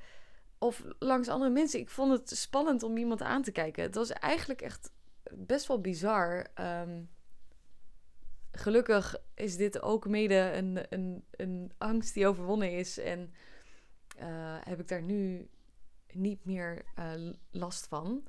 [0.58, 3.84] of langs andere mensen, ik vond het spannend om iemand aan te kijken.
[3.84, 4.92] Het was eigenlijk echt
[5.32, 6.48] best wel bizar.
[6.60, 7.10] Um,
[8.52, 12.98] gelukkig is dit ook mede een, een, een angst die overwonnen is.
[12.98, 13.34] En
[14.20, 15.50] uh, heb ik daar nu
[16.14, 16.86] niet meer
[17.52, 18.28] last van.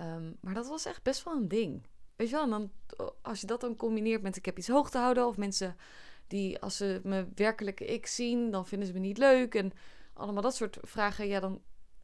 [0.00, 1.86] Um, maar dat was echt best wel een ding.
[2.16, 2.72] Weet je wel, dan,
[3.22, 5.76] als je dat dan combineert met ik heb iets hoog te houden, of mensen
[6.26, 9.54] die als ze me werkelijke ik zien, dan vinden ze me niet leuk.
[9.54, 9.72] En
[10.12, 11.62] allemaal dat soort vragen, ja, dan.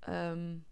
[0.08, 0.64] Um,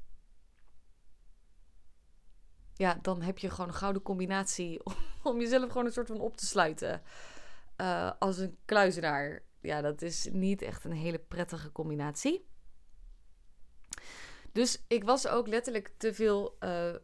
[2.75, 4.81] ja, dan heb je gewoon een gouden combinatie
[5.23, 7.03] om jezelf gewoon een soort van op te sluiten.
[7.77, 9.43] Uh, als een kluizenaar.
[9.61, 12.47] Ja, dat is niet echt een hele prettige combinatie.
[14.53, 16.95] Dus ik was ook letterlijk te veel uh,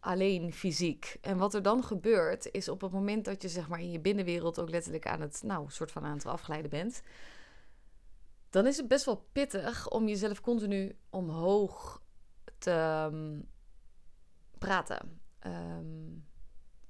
[0.00, 1.16] alleen fysiek.
[1.20, 4.00] En wat er dan gebeurt, is op het moment dat je zeg maar in je
[4.00, 7.02] binnenwereld ook letterlijk aan het, nou, soort van aan het afglijden bent.
[8.50, 12.02] Dan is het best wel pittig om jezelf continu omhoog
[12.58, 13.48] te um,
[14.58, 15.20] praten.
[15.46, 16.26] Um,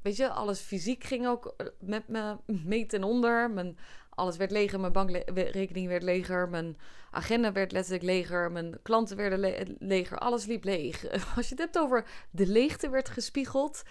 [0.02, 3.50] weet je, alles fysiek ging ook met me mee ten onder.
[3.50, 3.78] Mijn,
[4.20, 6.76] alles werd leger, mijn bankrekening werd leger, mijn
[7.10, 11.10] agenda werd letterlijk leger, mijn klanten werden le leger, alles liep leeg.
[11.36, 13.82] Als je het hebt over de leegte werd gespiegeld,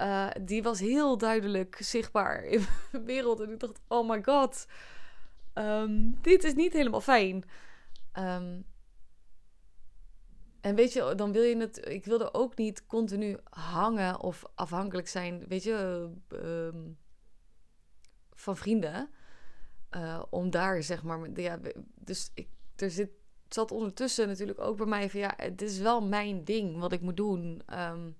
[0.00, 3.40] uh, die was heel duidelijk zichtbaar in de wereld.
[3.40, 4.66] En ik dacht, oh my god,
[5.54, 7.44] um, dit is niet helemaal fijn.
[8.18, 8.66] Um,
[10.60, 11.88] en weet je, dan wil je het.
[11.88, 16.80] Ik wilde ook niet continu hangen of afhankelijk zijn, weet je, uh,
[18.34, 19.10] van vrienden.
[19.96, 21.40] Uh, om daar zeg maar.
[21.40, 21.58] Ja,
[21.94, 23.10] dus ik, er zit,
[23.48, 27.00] zat ondertussen natuurlijk ook bij mij van ja, het is wel mijn ding wat ik
[27.00, 27.62] moet doen.
[27.72, 28.16] Um,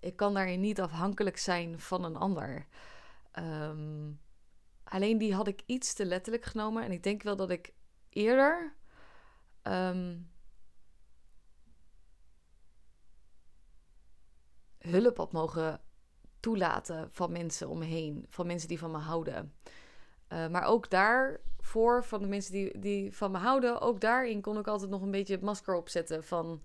[0.00, 2.66] ik kan daarin niet afhankelijk zijn van een ander.
[3.38, 4.20] Um,
[4.84, 6.84] alleen die had ik iets te letterlijk genomen.
[6.84, 7.72] En ik denk wel dat ik
[8.08, 8.74] eerder.
[9.62, 10.30] Um,
[14.78, 15.80] hulp had mogen
[16.40, 18.26] toelaten van mensen om me heen.
[18.28, 19.54] Van mensen die van me houden.
[20.32, 24.58] Uh, maar ook daarvoor, van de mensen die, die van me houden, ook daarin kon
[24.58, 26.62] ik altijd nog een beetje het masker opzetten van...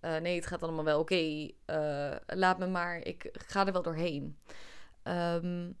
[0.00, 1.50] Uh, nee, het gaat allemaal wel oké.
[1.66, 4.38] Uh, laat me maar, ik ga er wel doorheen.
[5.04, 5.76] Um,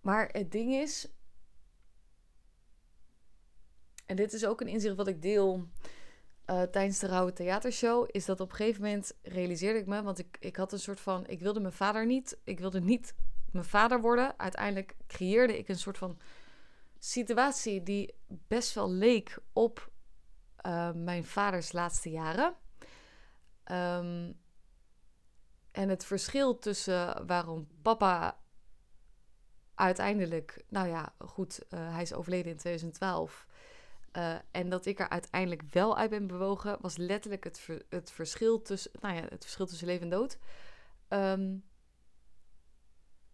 [0.00, 1.08] maar het ding is...
[4.06, 5.68] En dit is ook een inzicht wat ik deel
[6.44, 10.36] tijdens de Rauwe Theatershow, is dat op een gegeven moment realiseerde ik me, want ik,
[10.40, 13.14] ik had een soort van, ik wilde mijn vader niet, ik wilde niet
[13.52, 14.38] mijn vader worden.
[14.38, 16.18] Uiteindelijk creëerde ik een soort van
[16.98, 19.90] situatie die best wel leek op
[20.66, 22.54] uh, mijn vaders laatste jaren.
[23.72, 24.38] Um,
[25.70, 28.38] en het verschil tussen waarom papa
[29.74, 33.46] uiteindelijk, nou ja, goed, uh, hij is overleden in 2012.
[34.12, 38.62] Uh, en dat ik er uiteindelijk wel uit ben bewogen, was letterlijk het, het verschil
[38.62, 40.38] tussen, nou ja, het verschil tussen leven en dood.
[41.08, 41.64] Um,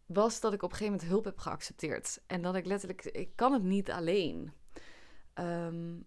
[0.07, 2.21] was dat ik op een gegeven moment hulp heb geaccepteerd.
[2.27, 4.53] En dat ik letterlijk, ik kan het niet alleen.
[5.35, 6.07] Um,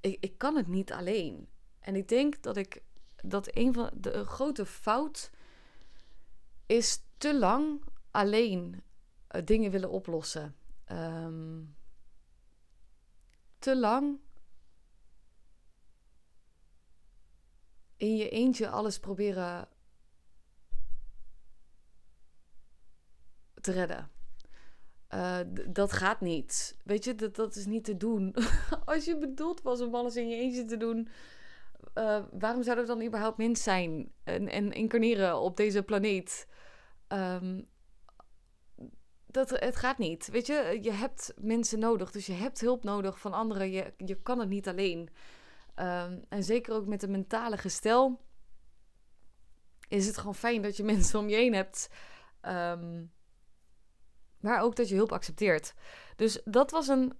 [0.00, 1.48] ik, ik kan het niet alleen.
[1.78, 2.82] En ik denk dat ik,
[3.14, 5.30] dat een van de grote fout
[6.66, 8.82] is te lang alleen
[9.30, 10.56] uh, dingen willen oplossen.
[10.92, 11.76] Um,
[13.58, 14.20] te lang
[17.96, 19.68] in je eentje alles proberen
[23.64, 24.10] te redden.
[25.14, 26.76] Uh, dat gaat niet.
[26.84, 28.34] Weet je, dat, dat is niet te doen.
[28.84, 31.08] Als je bedoeld was om alles in je eentje te doen,
[31.94, 36.48] uh, waarom zou er dan überhaupt mens zijn en, en incarneren op deze planeet?
[37.08, 37.68] Um,
[39.26, 40.28] dat, het gaat niet.
[40.28, 42.10] Weet je, je hebt mensen nodig.
[42.10, 43.70] Dus je hebt hulp nodig van anderen.
[43.70, 45.08] Je, je kan het niet alleen.
[45.76, 48.20] Um, en zeker ook met een mentale gestel.
[49.88, 51.90] Is het gewoon fijn dat je mensen om je heen hebt.
[52.42, 53.12] Um,
[54.44, 55.74] maar ook dat je hulp accepteert.
[56.16, 57.12] Dus dat was een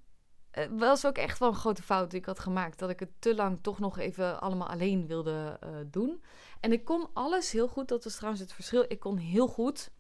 [0.51, 2.79] het was ook echt wel een grote fout die ik had gemaakt.
[2.79, 6.23] Dat ik het te lang toch nog even allemaal alleen wilde uh, doen.
[6.61, 7.89] En ik kon alles heel goed.
[7.89, 8.85] Dat was trouwens het verschil.
[8.89, 9.91] Ik kon heel goed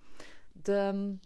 [0.52, 1.16] de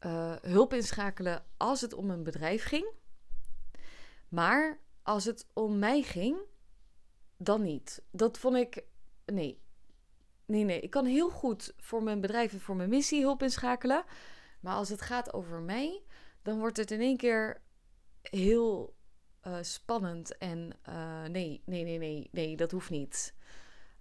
[0.00, 2.92] uh, hulp inschakelen als het om een bedrijf ging.
[4.28, 6.36] Maar als het om mij ging,
[7.36, 8.02] dan niet.
[8.10, 8.84] Dat vond ik.
[9.24, 9.63] Nee.
[10.46, 10.80] Nee, nee.
[10.80, 14.04] Ik kan heel goed voor mijn bedrijf en voor mijn missie hulp inschakelen.
[14.60, 16.02] Maar als het gaat over mij,
[16.42, 17.62] dan wordt het in één keer
[18.22, 18.96] heel
[19.42, 20.38] uh, spannend.
[20.38, 23.34] En uh, nee, nee, nee, nee, nee, dat hoeft niet.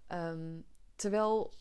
[0.08, 1.54] Um, terwijl,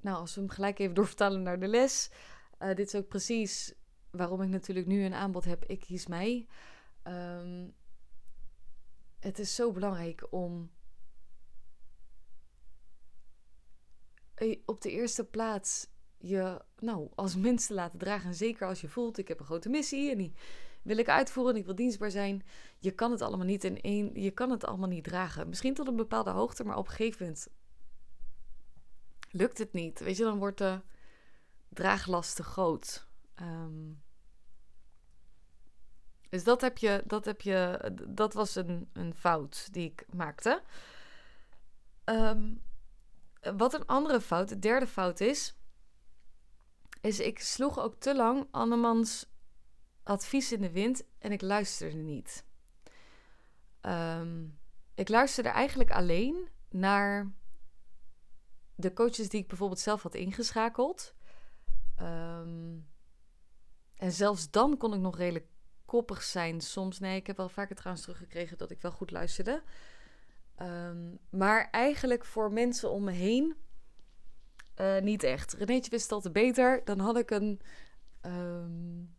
[0.00, 2.10] nou, als we hem gelijk even doorvertalen naar de les.
[2.58, 3.74] Uh, dit is ook precies
[4.10, 5.64] waarom ik natuurlijk nu een aanbod heb.
[5.64, 6.46] Ik kies mij.
[7.04, 7.74] Um,
[9.20, 10.70] het is zo belangrijk om
[14.64, 15.86] op de eerste plaats
[16.18, 18.28] je nou, als mens te laten dragen.
[18.28, 20.32] En zeker als je voelt, ik heb een grote missie en die
[20.82, 22.42] wil ik uitvoeren en ik wil dienstbaar zijn.
[22.78, 25.48] Je kan het allemaal niet in één, je kan het allemaal niet dragen.
[25.48, 27.48] Misschien tot een bepaalde hoogte, maar op een gegeven moment
[29.30, 30.00] lukt het niet.
[30.00, 30.80] Weet je, dan wordt de
[31.68, 33.08] draaglast te groot.
[33.40, 34.02] Um,
[36.28, 40.62] dus dat heb je, dat heb je, dat was een, een fout die ik maakte.
[42.04, 42.60] Um,
[43.40, 45.54] wat een andere fout, de derde fout is,
[47.00, 49.26] is ik sloeg ook te lang andermans
[50.02, 52.44] advies in de wind en ik luisterde niet.
[53.82, 54.58] Um,
[54.94, 57.32] ik luisterde eigenlijk alleen naar
[58.74, 61.14] de coaches die ik bijvoorbeeld zelf had ingeschakeld.
[62.00, 62.88] Um,
[63.96, 65.46] en zelfs dan kon ik nog redelijk
[65.84, 66.98] koppig zijn soms.
[66.98, 69.62] Nee, ik heb wel vaker trouwens teruggekregen dat ik wel goed luisterde.
[70.62, 73.56] Um, maar eigenlijk voor mensen om me heen
[74.80, 75.52] uh, niet echt.
[75.52, 76.80] Renéetje wist altijd beter.
[76.84, 77.60] Dan had ik een...
[78.26, 79.14] Um,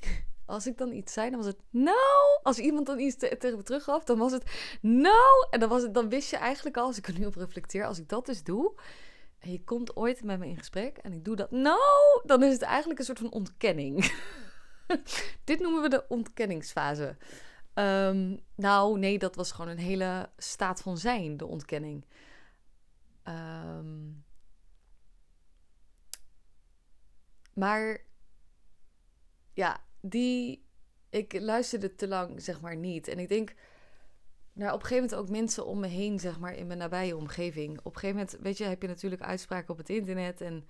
[0.46, 2.40] als ik dan iets zei, dan was het nou.
[2.42, 5.46] Als iemand dan iets te, tegen me teruggaf, dan was het nou.
[5.50, 7.84] En dan, was het, dan wist je eigenlijk al, als ik er nu op reflecteer,
[7.84, 8.80] als ik dat dus doe.
[9.38, 12.22] En je komt ooit met me in gesprek en ik doe dat nou.
[12.24, 14.12] Dan is het eigenlijk een soort van ontkenning.
[15.44, 17.16] Dit noemen we de ontkenningsfase.
[17.74, 22.04] Um, nou, nee, dat was gewoon een hele staat van zijn, de ontkenning.
[23.24, 24.24] Um,
[27.54, 28.00] maar
[29.52, 30.70] ja, die.
[31.10, 33.08] Ik luisterde te lang, zeg maar, niet.
[33.08, 33.54] En ik denk.
[34.52, 37.16] Nou, op een gegeven moment ook mensen om me heen, zeg maar, in mijn nabije
[37.16, 37.78] omgeving.
[37.78, 40.68] Op een gegeven moment, weet je, heb je natuurlijk uitspraken op het internet en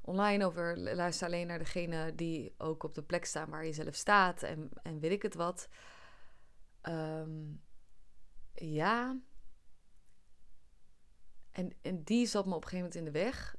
[0.00, 3.94] online over luister alleen naar degene die ook op de plek staan waar je zelf
[3.94, 5.68] staat en, en weet ik het wat.
[6.82, 7.62] Um,
[8.54, 9.20] ja.
[11.50, 13.56] En, en die zat me op een gegeven moment in de weg.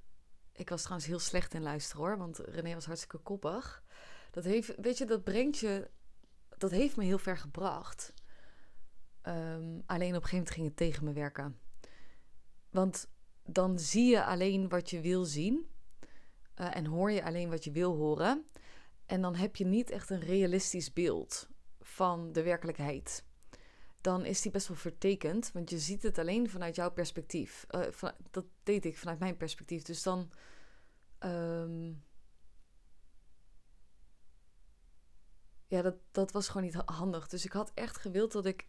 [0.51, 3.83] Ik was trouwens heel slecht in luisteren hoor, want René was hartstikke koppig.
[4.31, 5.89] Dat heeft, weet je, dat brengt je,
[6.57, 8.13] dat heeft me heel ver gebracht.
[9.23, 11.59] Um, alleen op een gegeven moment ging het tegen me werken.
[12.69, 13.09] Want
[13.43, 15.69] dan zie je alleen wat je wil zien.
[16.55, 18.45] Uh, en hoor je alleen wat je wil horen.
[19.05, 21.49] En dan heb je niet echt een realistisch beeld
[22.01, 23.23] van de werkelijkheid.
[24.01, 27.65] Dan is die best wel vertekend, want je ziet het alleen vanuit jouw perspectief.
[27.89, 29.81] Van, dat deed ik vanuit mijn perspectief.
[29.83, 30.31] Dus dan.
[31.19, 32.03] Um,
[35.67, 37.27] ja, dat, dat was gewoon niet handig.
[37.27, 38.67] Dus ik had echt gewild dat ik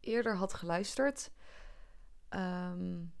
[0.00, 1.30] eerder had geluisterd.
[2.30, 3.12] Um,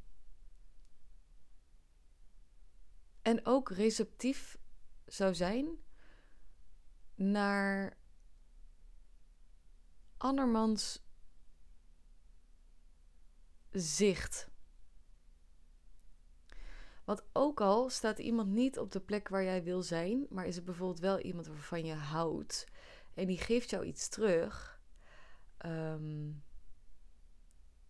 [3.22, 4.58] En ook receptief
[5.06, 5.78] zou zijn
[7.14, 7.96] naar
[10.24, 11.02] andermans
[13.70, 14.48] zicht.
[17.04, 20.56] Want ook al staat iemand niet op de plek waar jij wil zijn, maar is
[20.56, 22.66] het bijvoorbeeld wel iemand waarvan je houdt
[23.14, 24.80] en die geeft jou iets terug.
[25.66, 26.44] Um,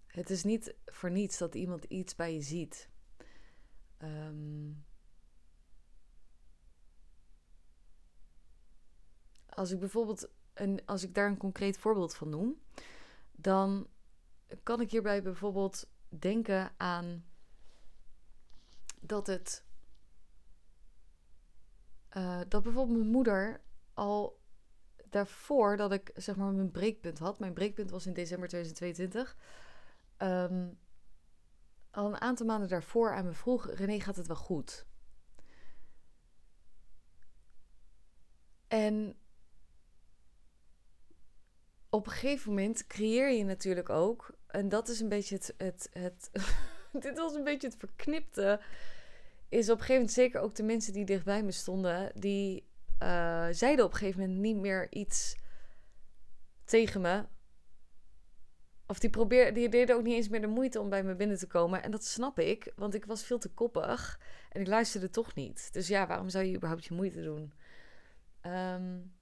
[0.07, 2.89] het is niet voor niets dat iemand iets bij je ziet.
[3.99, 4.85] Um,
[9.49, 12.61] als ik bijvoorbeeld een, als ik daar een concreet voorbeeld van noem,
[13.33, 13.89] dan
[14.63, 17.25] kan ik hierbij bijvoorbeeld denken aan
[19.01, 19.65] dat het
[22.17, 23.61] uh, dat bijvoorbeeld mijn moeder
[23.95, 24.41] al
[25.11, 29.37] daarvoor dat ik zeg maar mijn breekpunt had, mijn breekpunt was in december 2022,
[30.19, 30.69] um, ehm,
[31.91, 34.87] al een aantal maanden daarvoor aan me vroeg: René, gaat het wel goed?
[38.69, 39.17] En
[41.95, 45.89] op een gegeven moment creëer je natuurlijk ook, en dat is een beetje het, het,
[45.93, 46.31] het
[47.05, 48.61] dit was een beetje het verknipte,
[49.49, 52.69] is op een gegeven moment zeker ook de mensen die dichtbij me stonden, die
[53.03, 55.37] uh, zeiden op een gegeven moment niet meer iets
[56.65, 57.25] tegen me.
[58.87, 61.39] Of die, probeerde, die deden ook niet eens meer de moeite om bij me binnen
[61.39, 61.83] te komen.
[61.83, 64.21] En dat snap ik, want ik was veel te koppig.
[64.51, 65.73] En ik luisterde toch niet.
[65.73, 67.53] Dus ja, waarom zou je überhaupt je moeite doen?
[68.43, 69.13] Um,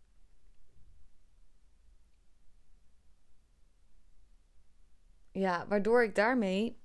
[5.32, 6.80] ja, waardoor ik daarmee.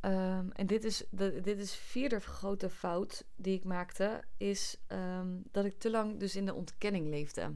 [0.00, 4.24] Um, en dit is, de, dit is vierde grote fout die ik maakte.
[4.36, 7.54] Is um, dat ik te lang dus in de ontkenning leefde.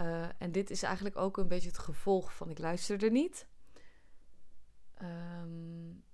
[0.00, 3.46] Uh, en dit is eigenlijk ook een beetje het gevolg van ik luisterde niet.
[5.02, 6.04] Um,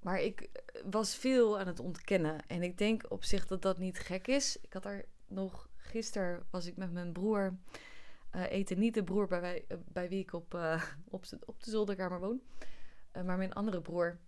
[0.00, 0.48] maar ik
[0.90, 2.46] was veel aan het ontkennen.
[2.46, 4.60] En ik denk op zich dat dat niet gek is.
[4.60, 7.58] Ik had er nog gisteren was ik met mijn broer
[8.36, 8.78] uh, eten.
[8.78, 12.20] Niet de broer bij, wij, uh, bij wie ik op, uh, op, op de zolderkamer
[12.20, 12.40] woon.
[13.12, 14.18] maar mijn andere broer.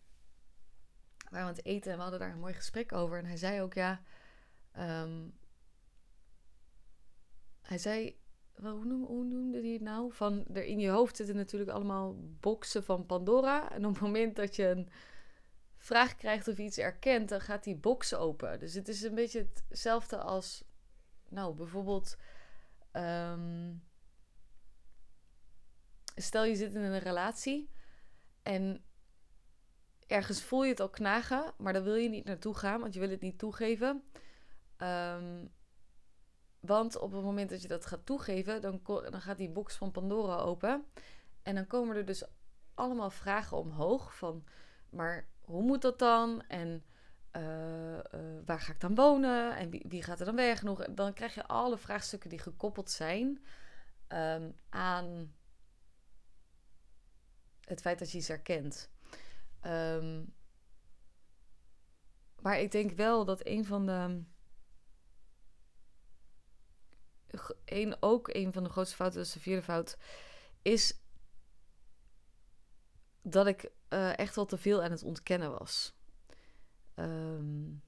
[1.18, 3.18] We waren aan het eten en we hadden daar een mooi gesprek over.
[3.18, 4.02] En hij zei ook, ja...
[4.78, 5.36] Um,
[7.62, 8.18] hij zei,
[8.54, 10.12] hoe, noem, hoe noemde hij het nou?
[10.12, 13.72] Van, er in je hoofd zitten natuurlijk allemaal boxen van Pandora.
[13.72, 14.88] En op het moment dat je een
[15.76, 18.58] vraag krijgt of iets erkent, dan gaat die box open.
[18.58, 20.64] Dus het is een beetje hetzelfde als,
[21.28, 22.16] nou, bijvoorbeeld...
[22.92, 23.82] Um,
[26.22, 27.70] stel je zit in een relatie
[28.42, 28.84] en
[30.06, 33.00] ergens voel je het al knagen, maar dan wil je niet naartoe gaan, want je
[33.00, 34.02] wil het niet toegeven.
[34.78, 35.52] Um,
[36.60, 39.90] want op het moment dat je dat gaat toegeven, dan, dan gaat die box van
[39.90, 40.84] Pandora open.
[41.42, 42.24] En dan komen er dus
[42.74, 44.44] allemaal vragen omhoog van,
[44.90, 46.42] maar hoe moet dat dan?
[46.46, 46.84] En
[47.36, 48.00] uh, uh,
[48.44, 49.56] waar ga ik dan wonen?
[49.56, 50.62] En wie, wie, gaat er dan weg?
[50.62, 53.44] Nog, dan krijg je alle vraagstukken die gekoppeld zijn
[54.08, 55.32] um, aan
[57.68, 58.90] het feit dat je iets herkent.
[59.62, 60.34] Um,
[62.40, 64.22] maar ik denk wel dat een van de.
[67.64, 69.98] Een, ook een van de grootste fouten, dus de vierde fout,
[70.62, 71.00] is
[73.22, 75.96] dat ik uh, echt wel te veel aan het ontkennen was.
[76.94, 77.82] Um,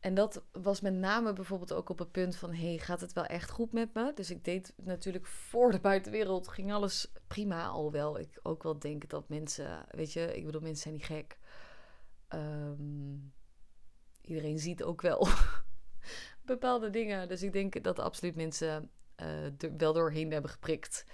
[0.00, 3.24] En dat was met name bijvoorbeeld ook op het punt van: hey, gaat het wel
[3.24, 4.12] echt goed met me?
[4.14, 7.66] Dus ik deed natuurlijk voor de buitenwereld, ging alles prima.
[7.66, 11.38] Alhoewel ik ook wel denk dat mensen, weet je, ik bedoel, mensen zijn niet gek.
[12.34, 13.32] Um,
[14.20, 15.28] iedereen ziet ook wel
[16.42, 17.28] bepaalde dingen.
[17.28, 18.90] Dus ik denk dat absoluut mensen
[19.22, 21.04] uh, wel doorheen hebben geprikt.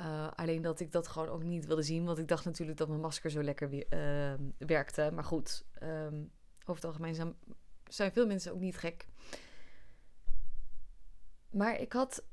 [0.00, 2.04] Uh, alleen dat ik dat gewoon ook niet wilde zien.
[2.04, 5.10] Want ik dacht natuurlijk dat mijn masker zo lekker uh, werkte.
[5.14, 7.34] Maar goed, um, over het algemeen zijn
[7.88, 9.06] veel mensen ook niet gek.
[11.50, 12.24] Maar ik had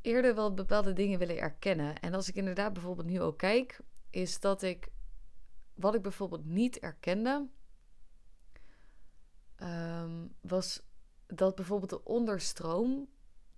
[0.00, 2.00] eerder wel bepaalde dingen willen erkennen.
[2.00, 4.88] En als ik inderdaad bijvoorbeeld nu ook kijk, is dat ik
[5.74, 7.48] wat ik bijvoorbeeld niet erkende,
[9.56, 10.82] um, was
[11.26, 13.08] dat bijvoorbeeld de onderstroom,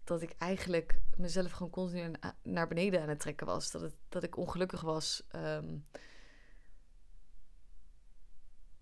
[0.05, 3.71] dat ik eigenlijk mezelf gewoon continu naar beneden aan het trekken was.
[3.71, 5.23] Dat, dat ik ongelukkig was.
[5.35, 5.87] Um,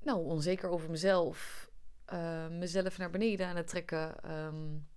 [0.02, 1.70] nou, onzeker over mezelf.
[2.12, 4.30] Uh, mezelf naar beneden aan het trekken.
[4.30, 4.88] Um,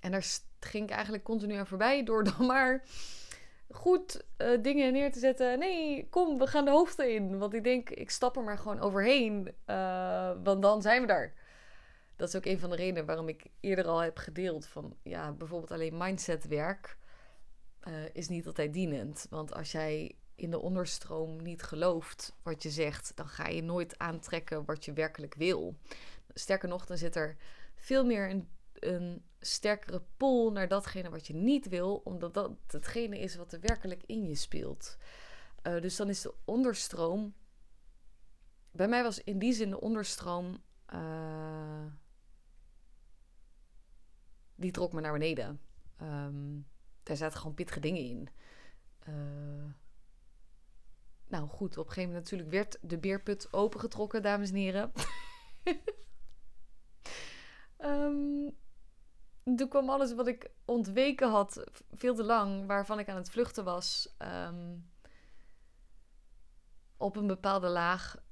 [0.00, 0.26] en daar
[0.60, 2.82] ging ik eigenlijk continu aan voorbij door dan maar
[3.70, 5.58] goed uh, dingen neer te zetten.
[5.58, 7.38] Nee, kom, we gaan de hoofden in.
[7.38, 9.54] Want ik denk, ik stap er maar gewoon overheen.
[9.66, 11.34] Uh, want dan zijn we daar.
[12.16, 15.32] Dat is ook een van de redenen waarom ik eerder al heb gedeeld van ja,
[15.32, 16.96] bijvoorbeeld alleen mindsetwerk
[18.12, 19.26] is niet altijd dienend.
[19.30, 23.98] Want als jij in de onderstroom niet gelooft wat je zegt, dan ga je nooit
[23.98, 25.76] aantrekken wat je werkelijk wil.
[26.34, 27.36] Sterker nog, dan zit er
[27.74, 33.18] veel meer een, een sterkere pull naar datgene wat je niet wil, omdat dat hetgene
[33.18, 34.96] is wat er werkelijk in je speelt.
[35.62, 37.34] Uh, dus dan is de onderstroom.
[38.70, 40.62] Bij mij was in die zin de onderstroom.
[40.94, 41.84] Uh,
[44.54, 45.60] die trok me naar beneden.
[46.02, 46.66] Um,
[47.02, 48.28] daar zaten gewoon pittige dingen in.
[49.08, 49.72] Uh,
[51.28, 54.92] nou goed, op een gegeven moment natuurlijk werd de beerput opengetrokken, dames en heren.
[57.78, 58.56] um,
[59.56, 63.64] toen kwam alles wat ik ontweken had, veel te lang, waarvan ik aan het vluchten
[63.64, 64.90] was, um,
[66.96, 68.26] op een bepaalde laag.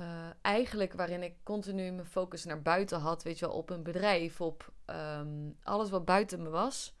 [0.00, 3.82] Uh, eigenlijk waarin ik continu mijn focus naar buiten had, weet je wel, op een
[3.82, 6.98] bedrijf, op um, alles wat buiten me was.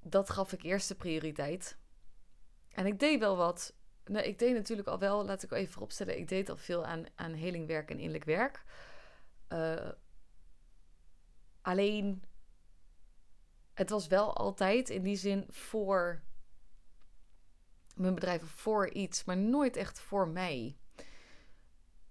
[0.00, 1.78] Dat gaf ik eerste prioriteit.
[2.74, 3.74] En ik deed wel wat.
[4.04, 7.04] Nou, ik deed natuurlijk al wel, laat ik even vooropstellen, ik deed al veel aan,
[7.14, 8.64] aan helingwerk en innerlijk werk.
[9.48, 9.90] Uh,
[11.62, 12.22] alleen
[13.74, 16.22] het was wel altijd in die zin voor
[17.94, 20.76] mijn bedrijf voor iets, maar nooit echt voor mij.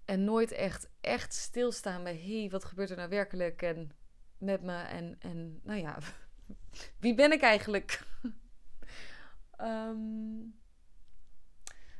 [0.04, 3.90] En nooit echt, echt stilstaan bij, hé, hey, wat gebeurt er nou werkelijk en
[4.38, 5.98] met me en, en nou ja,
[7.00, 8.00] wie ben ik eigenlijk?
[9.64, 10.50] Ehm,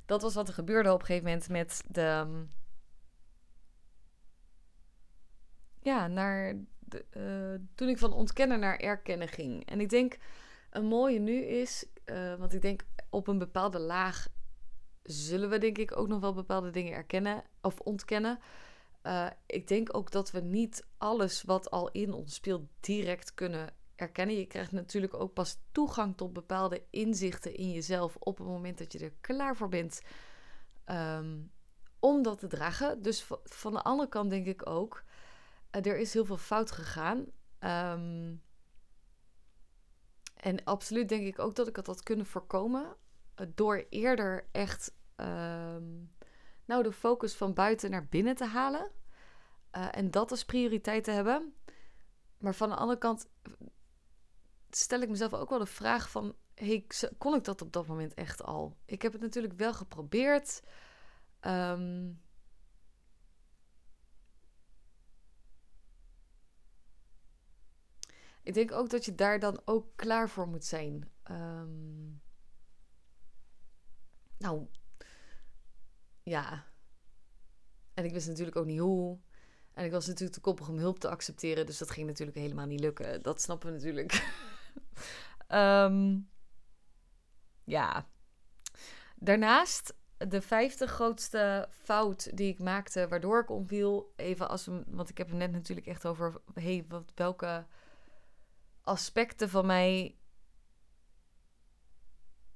[0.07, 2.45] dat was wat er gebeurde op een gegeven moment met de.
[5.81, 9.67] Ja, naar de, uh, toen ik van ontkennen naar erkennen ging.
[9.67, 10.17] En ik denk,
[10.71, 14.29] een mooie nu is, uh, want ik denk op een bepaalde laag
[15.03, 18.39] zullen we denk ik ook nog wel bepaalde dingen erkennen of ontkennen.
[19.03, 23.75] Uh, ik denk ook dat we niet alles wat al in ons speelt direct kunnen
[23.97, 24.37] erkennen.
[24.37, 28.93] Je krijgt natuurlijk ook pas toegang tot bepaalde inzichten in jezelf op het moment dat
[28.93, 30.03] je er klaar voor bent
[30.87, 31.53] um,
[31.99, 33.03] om dat te dragen.
[33.03, 35.05] Dus van de andere kant denk ik ook,
[35.77, 37.19] uh, er is heel veel fout gegaan.
[37.99, 38.43] Um,
[40.35, 42.97] en absoluut denk ik ook dat ik het had kunnen voorkomen
[43.41, 46.13] uh, door eerder echt um,
[46.65, 48.91] nou, de focus van buiten naar binnen te halen.
[49.77, 51.55] Uh, en dat als prioriteit te hebben.
[52.39, 53.29] Maar van de andere kant
[54.77, 56.35] stel ik mezelf ook wel de vraag van...
[57.19, 58.77] Kon ik dat op dat moment echt al?
[58.85, 60.63] Ik heb het natuurlijk wel geprobeerd.
[61.41, 62.23] Um,
[68.43, 71.11] ik denk ook dat je daar dan ook klaar voor moet zijn.
[71.31, 72.23] Um,
[74.39, 74.67] nou,
[76.23, 76.67] ja.
[77.95, 79.19] En ik wist natuurlijk ook niet hoe.
[79.73, 81.67] En ik was natuurlijk te koppig om hulp te accepteren.
[81.67, 83.23] Dus dat ging natuurlijk helemaal niet lukken.
[83.23, 84.13] Dat snappen we natuurlijk.
[85.49, 86.29] um,
[87.77, 88.07] ja.
[89.17, 94.13] Daarnaast de vijfde grootste fout die ik maakte, waardoor ik omviel.
[94.17, 97.67] Even als we, want ik heb het net natuurlijk echt over hey, wat, welke
[98.83, 100.17] aspecten van mij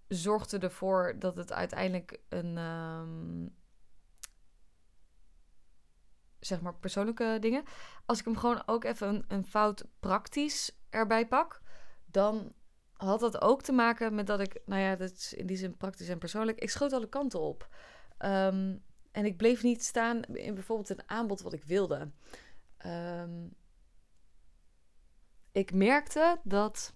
[0.09, 3.57] zorgden ervoor dat het uiteindelijk een um,
[6.39, 7.65] zeg maar persoonlijke dingen.
[8.07, 11.63] Als ik hem gewoon ook even een, een fout praktisch erbij pak,
[12.11, 12.53] dan
[12.93, 15.77] had dat ook te maken met dat ik, nou ja, dat is in die zin
[15.77, 17.69] praktisch en persoonlijk, ik schoot alle kanten op.
[18.19, 22.11] Um, en ik bleef niet staan in bijvoorbeeld een aanbod wat ik wilde.
[22.87, 23.55] Um,
[25.53, 26.95] ik merkte dat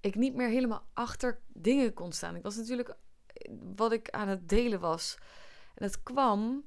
[0.00, 2.36] ik niet meer helemaal achter dingen kon staan.
[2.36, 2.96] Ik was natuurlijk
[3.74, 5.18] wat ik aan het delen was.
[5.74, 6.64] En het kwam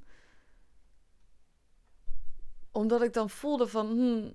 [2.72, 4.34] omdat ik dan voelde van, hmm,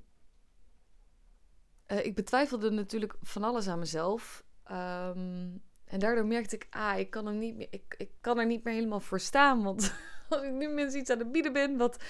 [1.89, 4.45] uh, ik betwijfelde natuurlijk van alles aan mezelf.
[4.71, 8.47] Um, en daardoor merkte ik, ah, ik kan, er niet meer, ik, ik kan er
[8.47, 9.63] niet meer helemaal voor staan.
[9.63, 9.95] Want
[10.29, 12.05] als ik nu mensen iets aan het bieden ben, wat,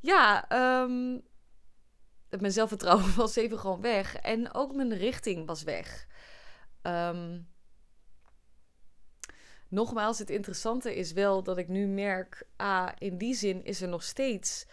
[0.00, 0.44] ja,
[0.82, 1.22] um,
[2.28, 4.16] mijn zelfvertrouwen was even gewoon weg.
[4.16, 6.06] En ook mijn richting was weg.
[6.82, 7.48] Um,
[9.68, 13.88] nogmaals, het interessante is wel dat ik nu merk, ah, in die zin is er
[13.88, 14.66] nog steeds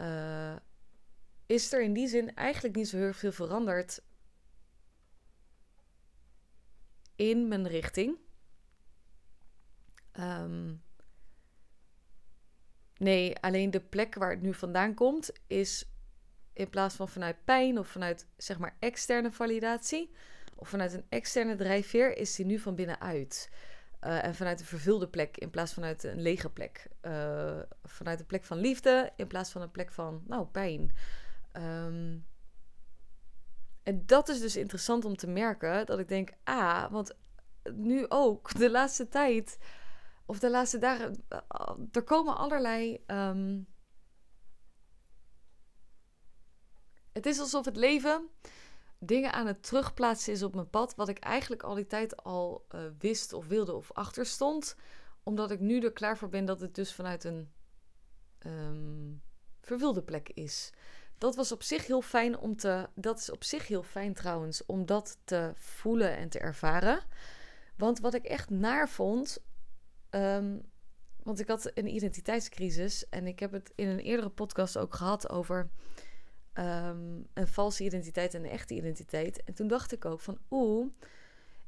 [0.00, 0.56] uh,
[1.50, 4.02] is er in die zin eigenlijk niet zo heel veel veranderd
[7.16, 8.18] in mijn richting.
[10.18, 10.82] Um,
[12.96, 15.90] nee, alleen de plek waar het nu vandaan komt is
[16.52, 20.14] in plaats van vanuit pijn of vanuit zeg maar externe validatie
[20.54, 23.50] of vanuit een externe drijfveer, is die nu van binnenuit.
[24.04, 26.88] Uh, en vanuit een vervulde plek in plaats van uit een lege plek.
[27.02, 30.92] Uh, vanuit een plek van liefde in plaats van een plek van, nou, pijn.
[31.52, 32.26] Um,
[33.82, 35.86] en dat is dus interessant om te merken.
[35.86, 37.16] Dat ik denk, ah, want
[37.74, 39.58] nu ook, de laatste tijd,
[40.26, 41.24] of de laatste dagen,
[41.92, 43.04] er komen allerlei.
[43.06, 43.66] Um,
[47.12, 48.30] het is alsof het leven
[49.00, 50.94] dingen aan het terugplaatsen is op mijn pad.
[50.94, 54.76] Wat ik eigenlijk al die tijd al uh, wist of wilde of achter stond.
[55.22, 57.52] Omdat ik nu er klaar voor ben dat het dus vanuit een
[58.46, 59.22] um,
[59.60, 60.72] vervulde plek is.
[61.20, 62.88] Dat was op zich heel fijn om te.
[62.94, 67.00] Dat is op zich heel fijn trouwens, om dat te voelen en te ervaren.
[67.76, 69.42] Want wat ik echt naar vond.
[70.10, 70.62] Um,
[71.22, 73.08] want ik had een identiteitscrisis.
[73.08, 75.70] En ik heb het in een eerdere podcast ook gehad over
[76.54, 79.44] um, een valse identiteit en een echte identiteit.
[79.44, 80.86] En toen dacht ik ook van oeh,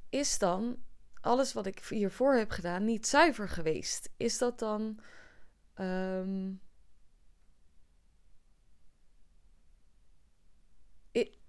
[0.08, 0.76] is dan
[1.20, 4.10] alles wat ik hiervoor heb gedaan niet zuiver geweest?
[4.16, 4.98] Is dat dan.
[5.80, 6.60] Um,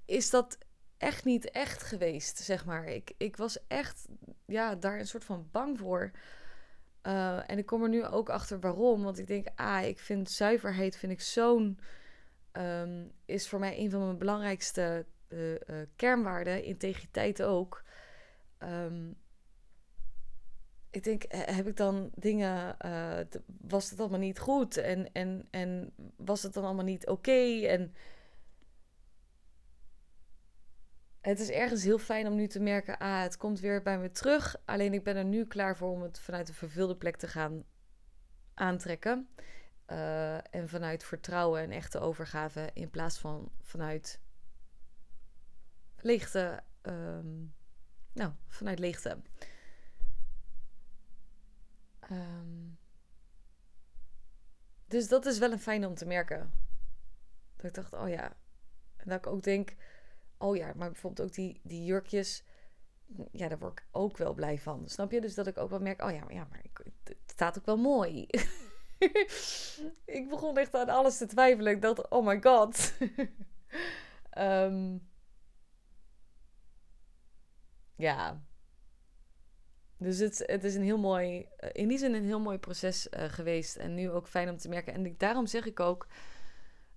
[0.06, 0.58] is dat
[0.98, 2.86] echt niet echt geweest, zeg maar.
[2.86, 4.08] Ik, ik was echt
[4.46, 6.12] ja, daar een soort van bang voor.
[7.04, 9.04] Uh, en ik kom er nu ook achter waarom.
[9.04, 11.80] Want ik denk, ah, ik vind zuiverheid vind ik zo'n...
[12.58, 15.58] Um, is voor mij een van mijn belangrijkste uh,
[15.96, 17.84] kernwaarden, integriteit ook.
[18.58, 19.12] Ehm,
[20.90, 22.78] ik denk, heb ik dan dingen,
[23.62, 27.66] was het allemaal niet goed en, en, en was het dan allemaal niet oké?
[27.66, 27.94] En
[31.24, 34.12] het is ergens heel fijn om nu te merken, ah, het komt weer bij me
[34.12, 34.56] terug.
[34.66, 37.64] Alleen ik ben er nu klaar voor om het vanuit een vervulde plek te gaan
[38.54, 39.30] aantrekken.
[39.88, 44.20] Uh, en vanuit vertrouwen en echte overgave in plaats van vanuit
[45.98, 46.64] leegte.
[46.82, 47.54] Um,
[48.14, 49.22] nou, vanuit leegte.
[52.12, 52.78] Um,
[54.88, 56.52] dus dat is wel een fijn om te merken.
[57.56, 58.36] Dat ik dacht, oh ja.
[58.98, 59.76] En dat ik ook denk,
[60.44, 62.44] oh ja, maar bijvoorbeeld ook die, die jurkjes.
[63.32, 64.90] Ja, daar word ik ook wel blij van.
[64.90, 65.22] Snap je?
[65.22, 67.66] Dus dat ik ook wel merk, oh ja, maar, ja, maar ik, het staat ook
[67.66, 68.28] wel mooi.
[70.18, 71.74] ik begon echt aan alles te twijfelen.
[71.74, 72.94] Ik dacht, oh my god.
[74.38, 75.10] um,
[78.08, 78.44] ja.
[79.98, 83.08] Dus het, het is een heel mooi, eh, in die zin een heel mooi proces
[83.10, 83.76] uh, geweest.
[83.76, 84.94] En nu ook fijn om te merken.
[84.94, 86.08] En daarom zeg ik ook,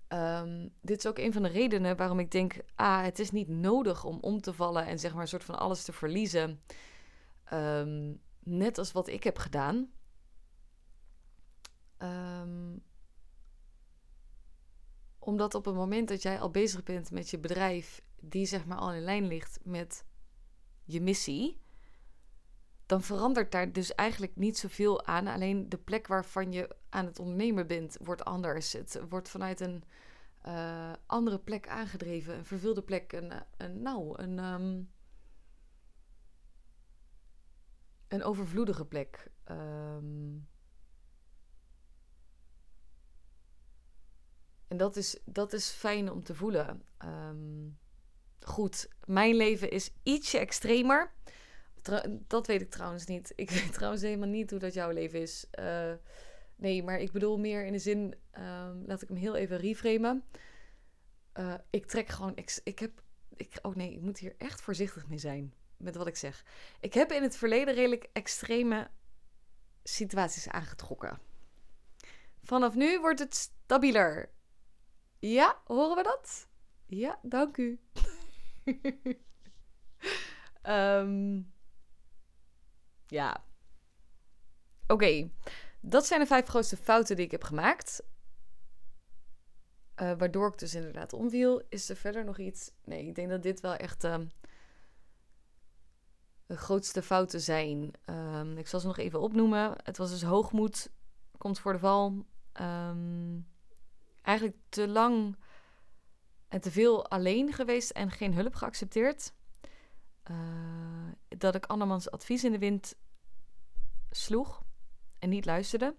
[0.08, 3.48] um, dit is ook een van de redenen waarom ik denk, ah, het is niet
[3.48, 6.60] nodig om om te vallen en zeg maar een soort van alles te verliezen.
[7.52, 9.90] Um, net als wat ik heb gedaan.
[11.98, 12.82] Um,
[15.18, 18.78] omdat op het moment dat jij al bezig bent met je bedrijf, die zeg maar
[18.78, 20.04] al in lijn ligt met
[20.84, 21.60] je missie,
[22.86, 25.26] dan verandert daar dus eigenlijk niet zoveel aan.
[25.26, 28.72] Alleen de plek waarvan je aan het ondernemen bent, wordt anders.
[28.72, 29.84] Het wordt vanuit een
[30.46, 34.90] uh, andere plek aangedreven, een vervulde plek, een, een nou, een, um,
[38.08, 39.30] een overvloedige plek.
[39.50, 40.48] Um,
[44.68, 46.82] en dat is, dat is fijn om te voelen.
[47.04, 47.78] Um,
[48.40, 51.12] goed, mijn leven is ietsje extremer.
[52.26, 53.32] dat weet ik trouwens niet.
[53.34, 55.46] Ik weet trouwens helemaal niet hoe dat jouw leven is.
[55.58, 55.92] Uh,
[56.56, 60.24] nee, maar ik bedoel meer in de zin, um, laat ik hem heel even reframen.
[61.34, 63.02] Uh, ik trek gewoon, ik, heb,
[63.36, 66.44] ik, oh nee, ik moet hier echt voorzichtig mee zijn met wat ik zeg.
[66.80, 68.90] Ik heb in het verleden redelijk extreme
[69.82, 71.18] situaties aangetrokken.
[72.42, 74.30] Vanaf nu wordt het stabieler.
[75.18, 76.48] Ja, horen we dat?
[76.86, 77.80] Ja, dank u.
[80.62, 81.52] um,
[83.18, 83.44] ja.
[84.86, 85.30] Oké.
[85.88, 88.02] Dat zijn de vijf grootste fouten die ik heb gemaakt.
[90.02, 91.62] Uh, waardoor ik dus inderdaad omviel.
[91.68, 92.70] Is er verder nog iets?
[92.84, 94.18] Nee, ik denk dat dit wel echt uh,
[96.46, 97.90] de grootste fouten zijn.
[98.10, 99.72] Um, ik zal ze nog even opnoemen.
[99.82, 100.90] Het was dus hoogmoed,
[101.38, 102.26] komt voor de val.
[102.60, 103.48] Um,
[104.22, 105.36] eigenlijk te lang
[106.48, 109.32] en te veel alleen geweest en geen hulp geaccepteerd.
[110.30, 110.36] Uh,
[111.28, 112.94] dat ik andermans advies in de wind
[114.10, 114.64] sloeg
[115.18, 115.94] en niet luisterde.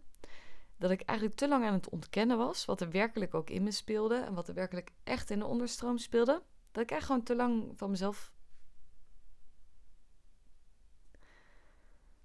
[0.78, 3.72] Dat ik eigenlijk te lang aan het ontkennen was wat er werkelijk ook in me
[3.72, 6.44] speelde en wat er werkelijk echt in de onderstroom speelde.
[6.72, 8.32] Dat ik echt gewoon te lang van mezelf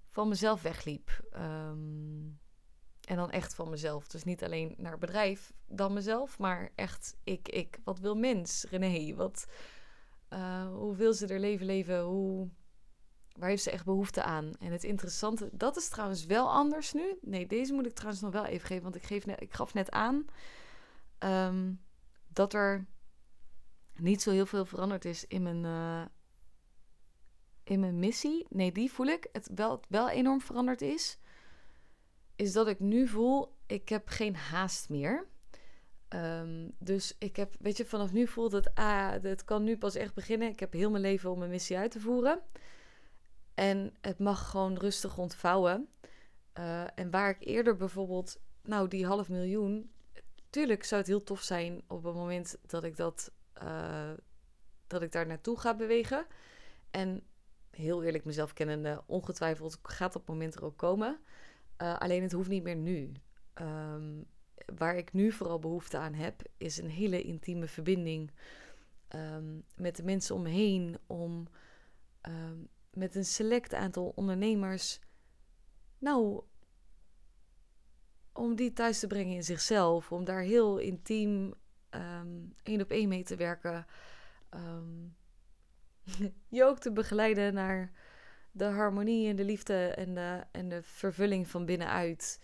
[0.09, 1.29] van mezelf wegliep.
[1.35, 2.39] Um,
[3.07, 4.07] en dan echt van mezelf.
[4.07, 7.79] Dus niet alleen naar bedrijf dan mezelf, maar echt ik, ik.
[7.83, 9.15] Wat wil mens, René?
[9.15, 9.45] Wat,
[10.29, 12.01] uh, hoe wil ze er leven leven?
[12.01, 12.49] Hoe,
[13.33, 14.51] waar heeft ze echt behoefte aan?
[14.59, 17.17] En het interessante, dat is trouwens wel anders nu.
[17.21, 19.91] Nee, deze moet ik trouwens nog wel even geven, want ik, geef ik gaf net
[19.91, 20.25] aan
[21.19, 21.81] um,
[22.27, 22.85] dat er
[23.95, 26.05] niet zo heel veel veranderd is in mijn, uh,
[27.63, 28.45] in mijn missie.
[28.49, 29.27] Nee, die voel ik.
[29.31, 31.17] Het wel, wel enorm veranderd is
[32.35, 35.27] is dat ik nu voel, ik heb geen haast meer.
[36.09, 39.95] Um, dus ik heb, weet je, vanaf nu voelt het, ah, het kan nu pas
[39.95, 40.49] echt beginnen.
[40.49, 42.41] Ik heb heel mijn leven om mijn missie uit te voeren.
[43.53, 45.87] En het mag gewoon rustig ontvouwen.
[46.59, 49.91] Uh, en waar ik eerder bijvoorbeeld, nou, die half miljoen.
[50.49, 53.31] Tuurlijk zou het heel tof zijn op het moment dat ik dat,
[53.63, 54.11] uh,
[54.87, 56.25] dat ik daar naartoe ga bewegen.
[56.91, 57.23] En
[57.69, 61.19] heel eerlijk mezelf kennende, ongetwijfeld gaat dat moment er ook komen.
[61.81, 63.11] Uh, alleen het hoeft niet meer nu.
[63.61, 64.25] Um,
[64.75, 68.31] waar ik nu vooral behoefte aan heb, is een hele intieme verbinding
[69.15, 70.97] um, met de mensen om me heen.
[71.07, 71.47] Om
[72.27, 74.99] um, met een select aantal ondernemers,
[75.97, 76.43] nou,
[78.33, 80.11] om die thuis te brengen in zichzelf.
[80.11, 81.53] Om daar heel intiem
[82.63, 83.85] één op één mee te werken.
[86.49, 87.91] je ook te begeleiden naar
[88.51, 92.39] de harmonie en de liefde en de, en de vervulling van binnenuit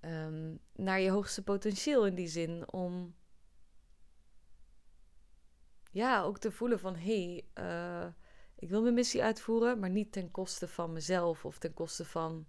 [0.00, 2.72] um, naar je hoogste potentieel in die zin.
[2.72, 3.14] Om
[5.90, 8.12] ja, ook te voelen van hé, hey, uh,
[8.58, 12.46] ik wil mijn missie uitvoeren, maar niet ten koste van mezelf of ten koste van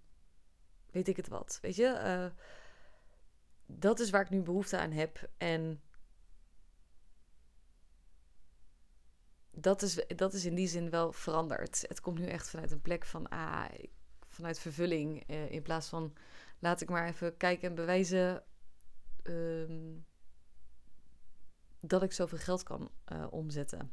[0.90, 1.58] weet ik het wat.
[1.62, 2.44] Weet je, uh,
[3.66, 5.30] dat is waar ik nu behoefte aan heb.
[5.36, 5.82] En
[9.50, 11.84] dat is, dat is in die zin wel veranderd.
[11.88, 13.64] Het komt nu echt vanuit een plek van, ah,
[14.28, 15.30] vanuit vervulling.
[15.30, 16.12] Uh, in plaats van,
[16.58, 18.44] laat ik maar even kijken en bewijzen
[19.22, 20.06] um,
[21.80, 23.92] dat ik zoveel geld kan uh, omzetten.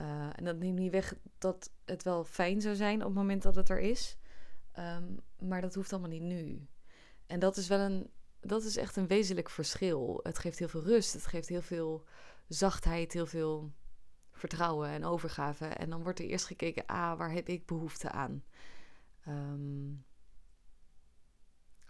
[0.00, 3.42] Uh, en dat neemt niet weg dat het wel fijn zou zijn op het moment
[3.42, 4.18] dat het er is.
[4.78, 6.68] Um, maar dat hoeft allemaal niet nu.
[7.26, 10.20] En dat is wel een, dat is echt een wezenlijk verschil.
[10.22, 12.06] Het geeft heel veel rust, het geeft heel veel
[12.48, 13.72] zachtheid, heel veel
[14.32, 15.66] vertrouwen en overgave.
[15.66, 18.44] En dan wordt er eerst gekeken, ah, waar heb ik behoefte aan?
[19.28, 20.04] Um,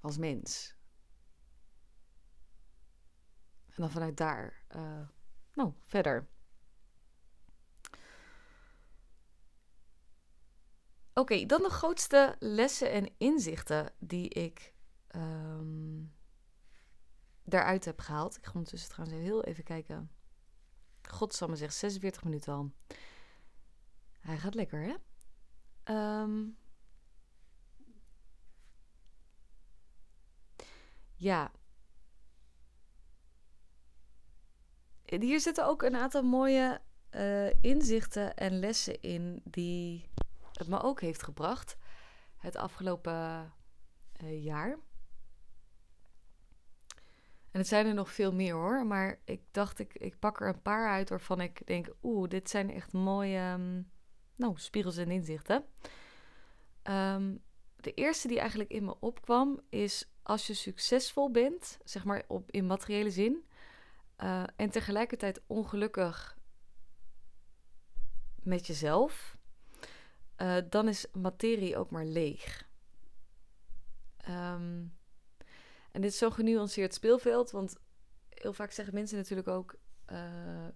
[0.01, 0.77] als mens.
[3.67, 5.09] En dan vanuit daar, uh,
[5.55, 6.29] nou, verder.
[11.15, 14.75] Oké, dan de grootste lessen en inzichten die ik
[17.51, 18.37] daaruit heb gehaald.
[18.37, 20.11] Ik ga ondertussen trouwens heel even kijken.
[21.03, 22.71] Godsamme zegt 46 minuten al.
[24.21, 24.95] Hij gaat lekker, hè?
[26.23, 26.57] Um,
[31.17, 31.53] ja.
[35.05, 36.81] Hier zitten ook een aantal mooie
[37.11, 40.09] uh, inzichten en lessen in die
[40.61, 41.77] het me ook heeft gebracht
[42.37, 43.53] het afgelopen
[44.23, 44.79] uh, jaar.
[47.51, 48.87] En het zijn er nog veel meer hoor.
[48.87, 52.51] Maar ik dacht, ik, ik pak er een paar uit waarvan ik denk: oeh, dit
[52.51, 53.91] zijn echt mooie um,
[54.37, 55.65] nou, spiegels en inzichten.
[56.83, 57.43] Um,
[57.77, 62.51] de eerste die eigenlijk in me opkwam is: als je succesvol bent, zeg maar op,
[62.51, 63.45] in materiële zin,
[64.19, 66.39] uh, en tegelijkertijd ongelukkig
[68.43, 69.39] met jezelf,
[70.43, 72.69] uh, dan is materie ook maar leeg.
[74.29, 74.99] Um,
[75.91, 77.77] en dit is zo'n genuanceerd speelveld, want
[78.29, 79.75] heel vaak zeggen mensen natuurlijk ook:
[80.13, 80.19] uh,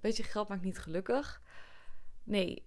[0.00, 1.42] Weet je, geld maakt niet gelukkig.
[2.24, 2.66] Nee,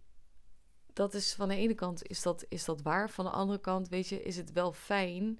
[0.93, 3.09] dat is van de ene kant is dat, is dat waar.
[3.09, 5.39] Van de andere kant, weet je, is het wel fijn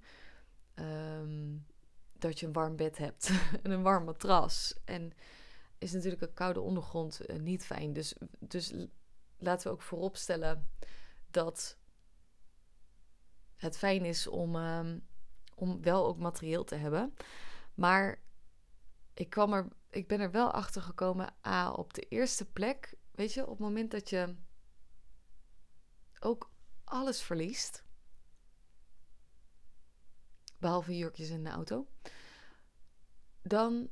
[0.76, 1.66] um,
[2.14, 3.32] dat je een warm bed hebt
[3.64, 4.80] en een warm matras.
[4.86, 5.14] En
[5.78, 7.93] is natuurlijk een koude ondergrond uh, niet fijn.
[7.93, 8.74] Dus, dus
[9.38, 10.70] laten we ook vooropstellen
[11.38, 11.77] dat
[13.55, 14.55] het fijn is om.
[14.55, 15.07] Um,
[15.57, 17.13] om wel ook materieel te hebben.
[17.73, 18.21] Maar
[19.13, 23.33] ik, kwam er, ik ben er wel achter gekomen, A, op de eerste plek, weet
[23.33, 24.35] je, op het moment dat je
[26.19, 26.51] ook
[26.83, 27.83] alles verliest,
[30.59, 31.88] behalve jurkjes in de auto,
[33.41, 33.89] dan.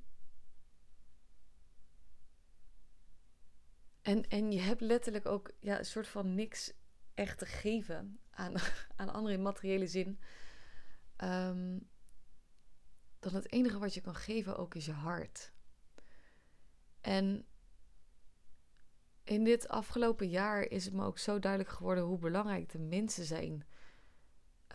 [4.02, 6.74] En, en je hebt letterlijk ook ja, een soort van niks
[7.16, 8.54] echt te geven aan,
[8.96, 10.20] aan anderen in materiële zin.
[11.24, 11.90] Um,
[13.20, 15.54] dan het enige wat je kan geven ook is je hart.
[17.02, 17.46] En
[19.24, 23.26] in dit afgelopen jaar is het me ook zo duidelijk geworden hoe belangrijk de mensen
[23.26, 23.66] zijn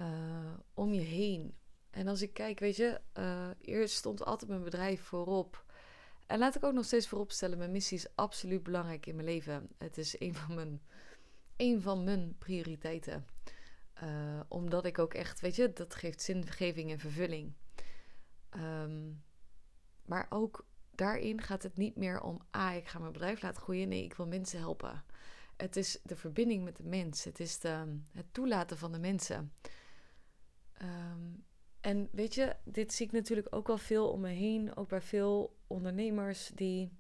[0.01, 1.55] uh, om je heen.
[1.91, 3.01] En als ik kijk, weet je,
[3.61, 5.65] eerst stond altijd mijn bedrijf voorop.
[6.27, 9.69] En laat ik ook nog steeds vooropstellen, mijn missie is absoluut belangrijk in mijn leven.
[9.79, 10.83] Het is een van mijn,
[11.61, 13.27] een van mijn prioriteiten.
[14.03, 17.53] Uh, omdat ik ook echt, weet je, dat geeft zingeving en vervulling.
[18.57, 19.23] Um,
[20.05, 23.89] maar ook daarin gaat het niet meer om, ah, ik ga mijn bedrijf laten groeien.
[23.89, 25.05] Nee, ik wil mensen helpen.
[25.57, 27.25] Het is de verbinding met de mens.
[27.25, 27.63] Het is
[28.13, 29.53] het toelaten van de mensen.
[30.83, 31.45] Um,
[31.81, 34.77] en weet je, dit zie ik natuurlijk ook wel veel om me heen.
[34.77, 36.93] Ook bij veel ondernemers die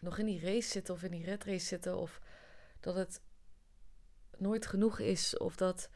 [0.00, 1.98] nog in die race zitten of in die red race zitten.
[1.98, 2.20] Of
[2.80, 3.22] dat het
[4.36, 5.90] nooit genoeg is of dat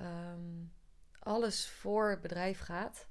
[0.00, 0.72] um,
[1.18, 3.08] alles voor het bedrijf gaat.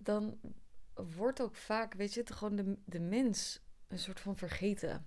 [0.00, 0.40] Dan
[0.94, 5.06] wordt ook vaak, weet je, gewoon de, de mens een soort van vergeten.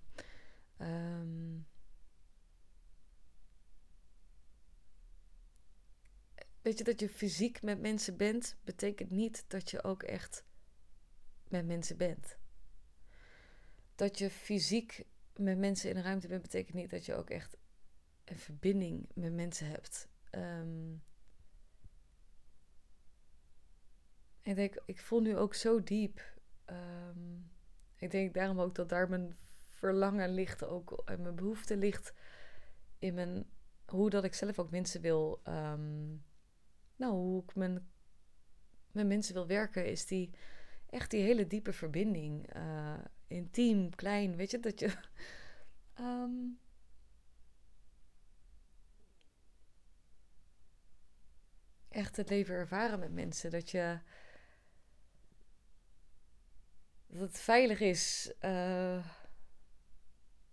[0.78, 1.67] Um,
[6.61, 10.46] weet je, dat je fysiek met mensen bent, betekent niet dat je ook echt
[11.49, 12.37] met mensen bent
[13.95, 17.57] dat je fysiek met mensen in een ruimte bent, betekent niet dat je ook echt
[18.25, 20.07] een verbinding met mensen hebt.
[20.31, 21.03] Um,
[24.41, 26.21] ik denk, ik voel nu ook zo diep.
[26.65, 27.51] Um,
[27.95, 29.37] ik denk daarom ook dat daar mijn
[29.69, 32.13] verlangen ligt, ook en mijn behoefte ligt
[32.99, 33.49] in mijn,
[33.85, 36.25] hoe dat ik zelf ook mensen wil, um,
[36.95, 37.89] nou, hoe ik mijn,
[38.91, 40.31] met mensen wil werken, is die
[40.97, 42.55] echt die hele diepe verbinding.
[42.55, 44.95] Uh, intiem, klein, weet je, dat je.
[45.99, 46.59] Um,
[52.01, 53.51] echt het leven ervaren met mensen.
[53.51, 53.99] Dat je.
[57.07, 59.05] Dat het veilig is uh,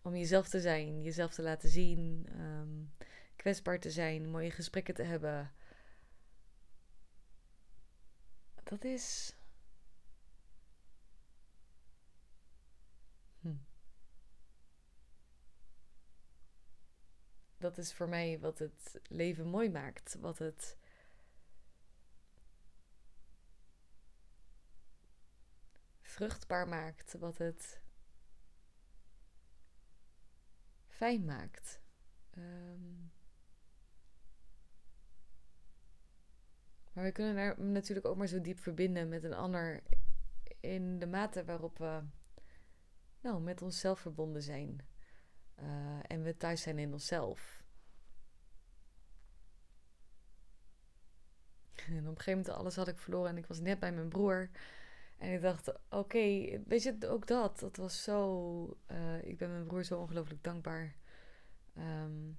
[0.03, 2.95] om jezelf te zijn, jezelf te laten zien, um,
[3.37, 5.53] kwetsbaar te zijn, mooie gesprekken te hebben.
[8.63, 9.35] Dat is.
[17.65, 20.17] Dat is voor mij wat het leven mooi maakt.
[20.21, 20.77] Wat het
[26.01, 27.81] vruchtbaar maakt, wat het
[30.87, 31.81] fijn maakt.
[32.37, 33.13] Um,
[36.93, 39.83] maar we kunnen daar natuurlijk ook maar zo diep verbinden met een ander
[40.61, 42.03] in de mate waarop we
[43.21, 44.93] nou, met onszelf verbonden zijn.
[45.63, 47.63] Uh, en we thuis zijn in onszelf.
[51.75, 54.09] En op een gegeven moment alles had ik verloren en ik was net bij mijn
[54.09, 54.51] broer.
[55.19, 56.19] En ik dacht, oké,
[56.67, 57.59] weet je, ook dat.
[57.59, 58.79] Dat was zo.
[58.91, 60.95] Uh, ik ben mijn broer zo ongelooflijk dankbaar.
[61.79, 62.39] Um,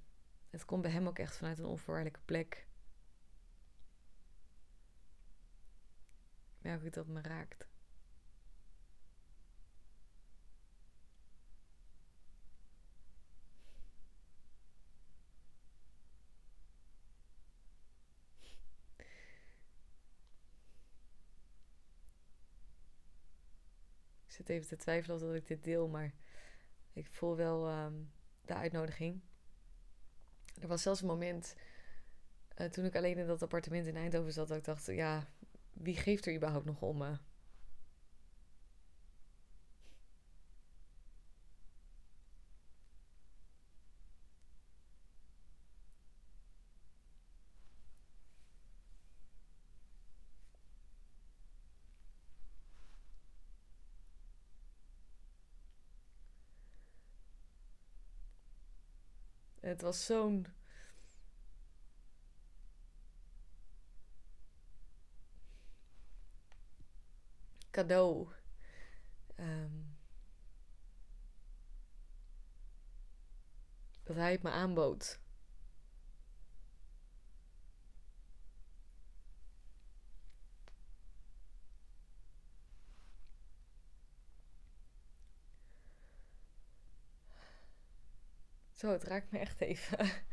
[0.49, 2.67] het komt bij hem ook echt vanuit een onvoorwaardelijke plek.
[6.61, 7.67] Merk ik dat me raakt.
[24.35, 26.13] Zit even te twijfelen of dat ik dit deel, maar
[26.93, 27.93] ik voel wel ehm,
[28.41, 29.21] de uitnodiging.
[30.61, 31.55] Er was zelfs een moment
[32.57, 35.27] uh, toen ik alleen in dat appartement in Eindhoven zat, dat ik dacht, ja,
[35.73, 37.19] wie geeft er überhaupt nog om?
[59.75, 60.45] Het was zo'n.
[67.71, 68.27] cadeau.
[69.39, 69.97] Um,
[74.03, 75.19] dat hij het me aanbood.
[88.75, 90.09] Zo, het raakt me echt even.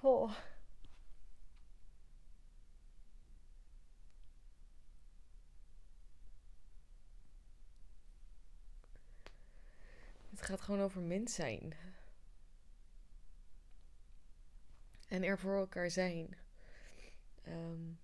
[0.00, 0.32] Oh.
[10.30, 11.74] Het gaat gewoon over mens zijn.
[15.08, 16.36] En er voor elkaar zijn.
[17.46, 17.98] Um,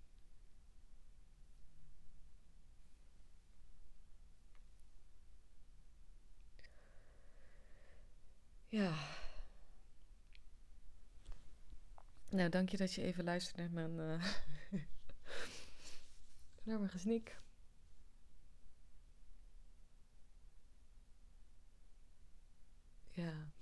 [8.74, 8.92] Ja.
[12.28, 14.80] Nou, dank je dat je even luistert naar mijn, uh,
[16.78, 17.40] naar gesnik.
[23.10, 23.53] Ja.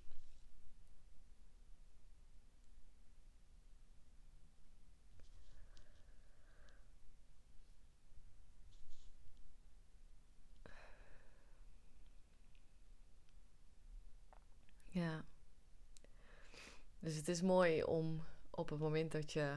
[17.02, 19.56] Dus het is mooi om op het moment dat je,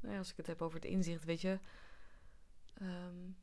[0.00, 1.58] nou ja, als ik het heb over het inzicht, weet je,
[2.82, 3.36] um,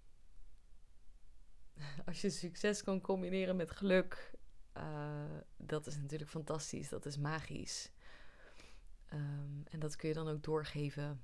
[2.07, 4.33] als je succes kan combineren met geluk,
[4.77, 7.91] uh, dat is natuurlijk fantastisch, dat is magisch.
[9.13, 11.23] Um, en dat kun je dan ook doorgeven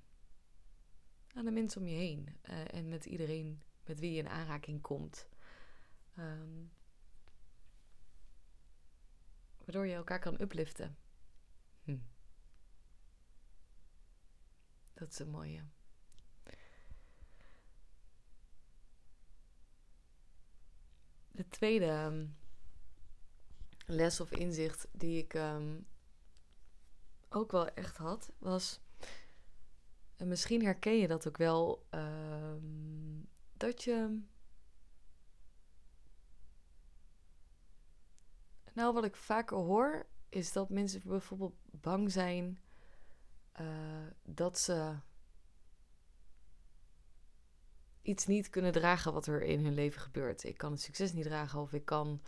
[1.34, 4.82] aan de mensen om je heen uh, en met iedereen met wie je in aanraking
[4.82, 5.28] komt.
[6.18, 6.72] Um,
[9.58, 11.01] Waardoor je elkaar kan upliften.
[11.84, 11.98] Hm.
[14.94, 15.64] Dat is een mooie.
[21.32, 22.28] De tweede ehm,
[23.86, 25.88] les of inzicht die ik um,
[27.30, 28.80] ook wel echt had, was.
[30.16, 31.88] En misschien herken je dat ook wel.
[31.90, 34.22] Um, dat je
[38.74, 42.60] Nou, wat ik vaker hoor, is dat mensen bijvoorbeeld bang zijn
[43.62, 43.68] uh,
[44.24, 44.96] dat ze
[48.02, 50.44] iets niet kunnen dragen wat er in hun leven gebeurt.
[50.44, 52.22] Ik kan het succes niet dragen of ik kan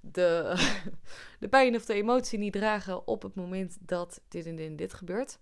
[0.00, 0.54] de,
[1.40, 5.38] de pijn of de emotie niet dragen op het moment dat dit en dit, gebeurt.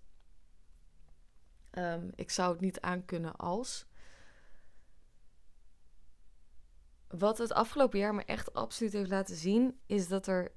[1.69, 3.85] Ehm, ik zou het niet aankunnen als.
[7.07, 10.56] Wat het afgelopen jaar me echt absoluut heeft laten zien, is dat er eh,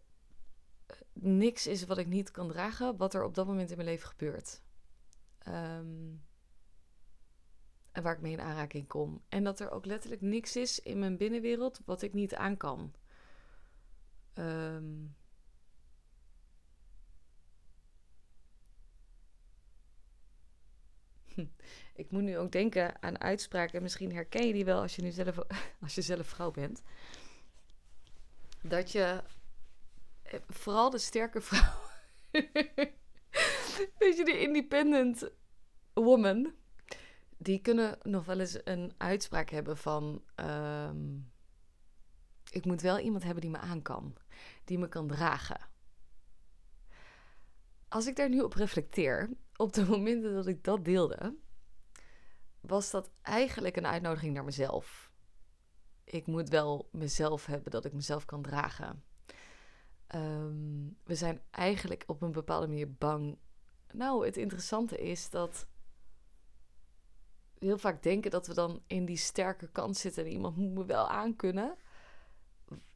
[1.22, 4.08] niks is wat ik niet kan dragen, wat er op dat moment in mijn leven
[4.08, 4.62] gebeurt.
[5.38, 6.14] Ehm,
[7.92, 9.22] en waar ik mee in aanraking kom.
[9.28, 12.94] En dat er ook letterlijk niks is in mijn binnenwereld wat ik niet aan kan.
[14.34, 15.16] Um,
[22.02, 23.82] ik moet nu ook denken aan uitspraken.
[23.82, 25.38] Misschien herken je die wel als je nu zelf,
[25.82, 26.82] als je zelf vrouw bent.
[28.62, 29.22] Dat je
[30.48, 31.80] vooral de sterke vrouw.
[33.98, 35.30] Weet je, de independent
[35.92, 36.52] woman.
[37.36, 40.22] Die kunnen nog wel eens een uitspraak hebben van.
[40.34, 41.16] Ehm,
[42.50, 44.16] ik moet wel iemand hebben die me aan kan,
[44.64, 45.68] die me kan dragen.
[47.88, 51.36] Als ik daar nu op reflecteer, op de momenten dat ik dat deelde,
[52.60, 55.10] was dat eigenlijk een uitnodiging naar mezelf.
[56.04, 59.04] Ik moet wel mezelf hebben dat ik mezelf kan dragen.
[60.10, 63.38] Ehm, we zijn eigenlijk op een bepaalde manier bang.
[63.92, 65.66] Nou, het interessante is dat
[67.58, 70.74] we heel vaak denken dat we dan in die sterke kant zitten en iemand moet
[70.74, 71.76] me wel aankunnen.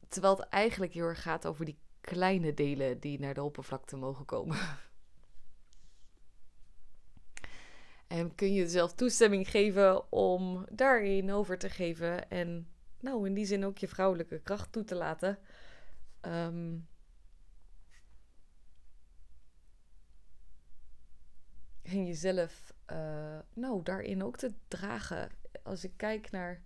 [0.07, 4.25] Terwijl het eigenlijk heel erg gaat over die kleine delen die naar de oppervlakte mogen
[4.25, 4.57] komen.
[8.07, 12.29] En kun je jezelf toestemming geven om daarin over te geven.
[12.29, 12.67] En
[12.99, 15.39] nou, in die zin ook je vrouwelijke kracht toe te laten.
[16.21, 16.87] Um,
[21.85, 25.31] en jezelf, uh, nou, daarin ook te dragen.
[25.63, 26.61] Als ik kijk naar.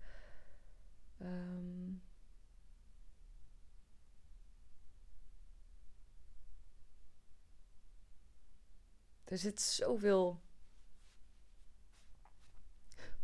[1.22, 2.02] Um,
[9.24, 10.42] er zit zoveel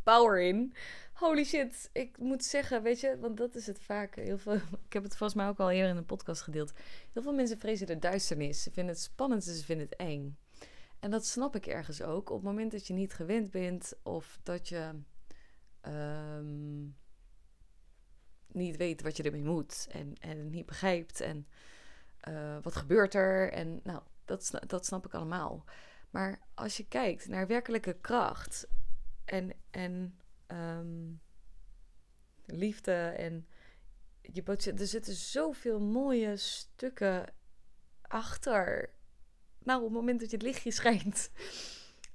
[0.04, 0.74] power in.
[1.14, 4.16] Holy shit, ik moet zeggen, weet je, want dat is het vaak.
[4.16, 4.54] Heel veel,
[4.88, 6.74] ik heb het volgens mij ook al eerder in een podcast gedeeld.
[7.14, 8.64] Heel veel mensen vrezen de duisternis.
[8.64, 10.38] Ze vinden het spannend en ze vinden het eng.
[11.06, 12.30] En dat snap ik ergens ook.
[12.30, 15.02] Op het moment dat je niet gewend bent of dat je
[15.82, 16.84] ehm,
[18.48, 21.48] niet weet wat je ermee moet en, en niet begrijpt en
[22.30, 23.52] uh, wat gebeurt er.
[23.52, 25.66] En nou, dat, dat snap ik allemaal.
[26.10, 28.68] Maar als je kijkt naar werkelijke kracht
[29.26, 31.14] en, en ehm,
[32.46, 33.48] liefde en
[34.22, 34.44] je
[34.78, 37.34] er zitten zoveel mooie stukken
[38.02, 38.95] achter.
[39.66, 41.32] Nou, op het moment dat je het lichtje schijnt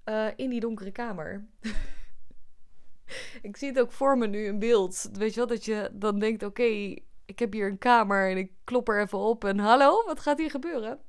[0.04, 1.46] uh, in die donkere kamer.
[3.42, 5.08] ik zie het ook voor me nu in beeld.
[5.12, 6.94] Weet je wel, dat je dan denkt: oké,
[7.24, 10.38] ik heb hier een kamer en ik klop er even op en hallo, wat gaat
[10.38, 11.00] hier gebeuren?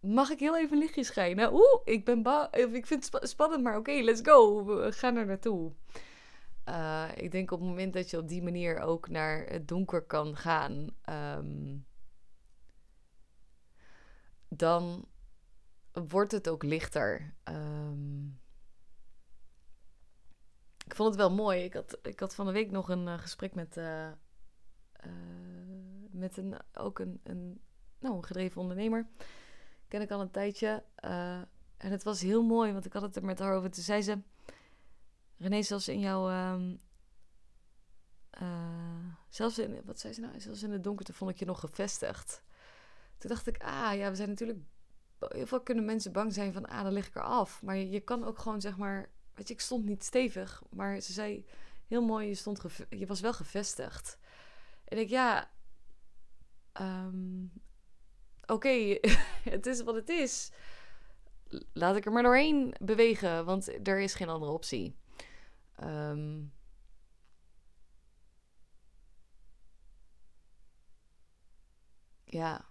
[0.00, 1.52] Mag ik heel even een lichtje schijnen?
[1.52, 2.48] Oeh, ik ben.
[2.72, 4.64] Ik vind het spannend, maar oké, let's go.
[4.64, 5.72] We gaan er naartoe.
[6.68, 10.02] Uh, ik denk op het moment dat je op die manier ook naar het donker
[10.02, 10.88] kan gaan,
[11.38, 11.86] um,
[14.48, 15.06] dan
[16.06, 17.34] wordt het ook lichter.
[17.44, 18.40] Um,
[20.86, 21.64] ik vond het wel mooi.
[21.64, 24.08] Ik had, ik had van de week nog een uh, gesprek met, uh,
[25.06, 25.12] uh,
[26.10, 27.60] met een, ook een, een,
[27.98, 29.06] nou, een gedreven ondernemer
[29.88, 30.84] ken ik al een tijdje.
[31.76, 33.70] En het was heel mooi, want ik had het er met haar over.
[33.70, 34.18] Toen zei ze:
[35.36, 36.28] René, zelfs in jouw.
[38.40, 39.80] Uh, zelfs in.
[39.84, 40.40] Wat zei ze nou?
[40.40, 42.42] Zelfs in het donkerte vond ik je nog gevestigd.
[43.18, 44.58] Toen dacht ik: Ah ja, we zijn natuurlijk.
[45.18, 47.62] Heel veel kunnen mensen bang zijn van: Ah, dan lig ik er af.
[47.62, 49.10] Maar je, kan ook gewoon zeg maar.
[49.34, 50.62] Weet je, ik stond niet stevig.
[50.70, 51.44] Maar ze zei
[51.86, 54.18] heel mooi: je, stond je was wel gevestigd.
[54.84, 55.50] En ik, ja.
[56.80, 57.52] Um,
[58.46, 58.98] oké,
[59.54, 60.52] het is wat het is.
[61.72, 64.96] Laat ik er maar doorheen bewegen, want er is geen andere optie.
[65.84, 66.52] Um,
[72.24, 72.68] ja.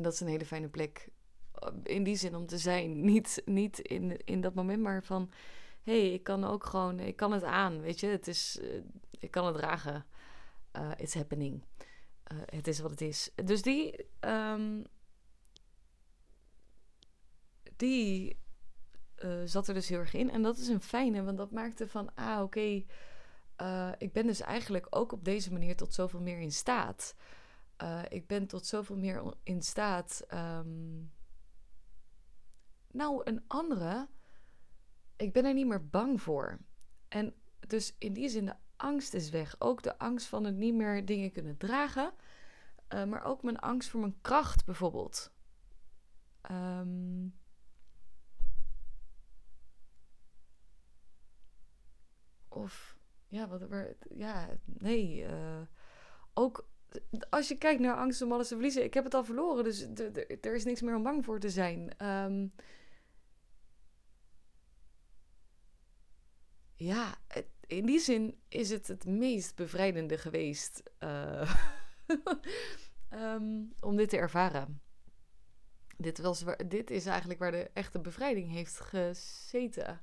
[0.00, 1.08] En dat is een hele fijne plek.
[1.52, 3.00] Eh, in die zin om te zijn.
[3.10, 5.30] Niet, niet in, in dat moment, maar van...
[5.82, 7.00] Hé, hey, ik kan ook gewoon...
[7.00, 8.06] Ik kan het aan, weet je.
[8.06, 8.58] Het is...
[8.62, 10.06] Uh, ik kan het dragen.
[10.76, 11.64] Uh, it's happening.
[12.44, 13.30] Het is wat het is.
[13.44, 14.06] Dus die.
[14.20, 14.84] Um,
[17.76, 18.38] die
[19.44, 20.30] zat er dus heel erg in.
[20.30, 22.84] En dat is een fijne, want dat maakte van: ah, oké.
[23.98, 27.14] Ik ben dus eigenlijk ook op deze manier tot zoveel meer in staat.
[28.08, 30.26] Ik ben tot zoveel meer in staat.
[30.34, 31.12] Um,
[32.90, 34.08] nou, een andere.
[35.16, 36.58] Ik ben er niet meer bang voor.
[37.08, 37.34] En
[37.66, 39.56] Dus in die zin, de angst is weg.
[39.58, 42.12] Ook de angst van het niet meer dingen kunnen dragen.
[42.88, 45.32] Uh, maar ook mijn angst voor mijn kracht bijvoorbeeld.
[46.50, 47.38] Um,
[52.48, 53.66] of ja, wat.
[54.14, 55.22] Ja, nee.
[55.22, 55.60] Uh,
[56.34, 56.68] ook
[57.30, 58.84] als je kijkt naar angst om alles te verliezen.
[58.84, 59.86] Ik heb het al verloren, dus
[60.40, 62.06] er is niks meer om bang voor te zijn.
[62.06, 62.52] Um,
[66.74, 67.14] ja,
[67.66, 71.54] in die zin is het het meest bevrijdende geweest uh,
[73.10, 74.80] um, om dit te ervaren.
[75.96, 80.00] Dit, was, dit is eigenlijk waar de echte bevrijding heeft gezeten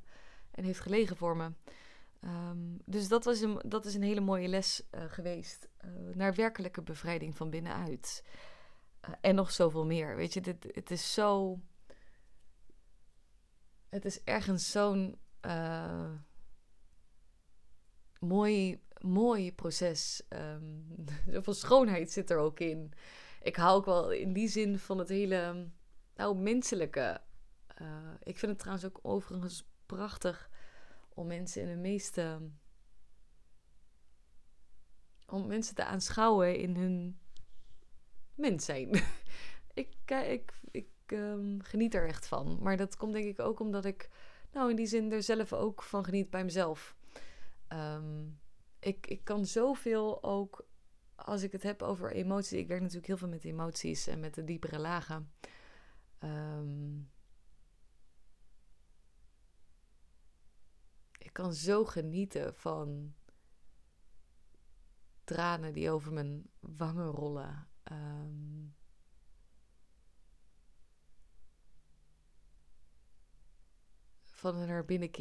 [0.52, 1.52] en heeft gelegen voor me.
[2.22, 5.70] Um, dus dat, was een, dat is een hele mooie les uh, geweest.
[5.86, 8.24] Uh, naar werkelijke bevrijding van binnenuit.
[9.10, 10.16] Uh, en nog zoveel meer.
[10.16, 11.60] Weet je, dit, het is zo.
[13.90, 15.20] Het is ergens zo'n
[18.20, 20.24] mooi, mooi proces.
[20.30, 20.86] Um,
[21.34, 22.94] zoveel schoonheid zit er ook in.
[23.42, 25.70] Ik hou ook wel in die zin van het hele
[26.16, 27.22] nou, menselijke.
[28.24, 30.50] ik vind het trouwens ook overigens prachtig
[31.18, 32.50] om mensen in de meeste.
[35.26, 37.20] om mensen te aanschouwen in hun
[38.36, 38.90] mens zijn.
[39.74, 42.58] ik, ik, ik um, geniet er echt van.
[42.62, 44.10] Maar dat komt denk ik ook omdat ik,
[44.52, 46.96] nou in die zin, er zelf ook van geniet bij mezelf.
[47.70, 48.40] Um,
[48.80, 50.68] ik, ik kan zoveel ook,
[51.16, 52.60] als ik het heb over emoties.
[52.60, 55.32] Ik werk natuurlijk heel veel met emoties en met de diepere lagen.
[56.24, 57.10] Um,
[61.38, 63.16] kan zo genieten van
[65.24, 67.70] tranen die over mijn wangen rollen.
[67.92, 68.76] Um,
[74.24, 75.12] van naar binnen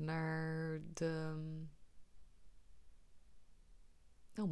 [0.00, 1.36] naar de.
[4.36, 4.50] Oh,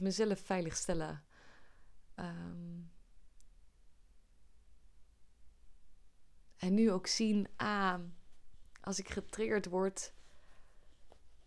[0.00, 1.24] mezelf veilig stellen.
[2.14, 2.92] Um,
[6.56, 8.00] en nu ook zien, ah,
[8.80, 10.16] als ik getriggerd word,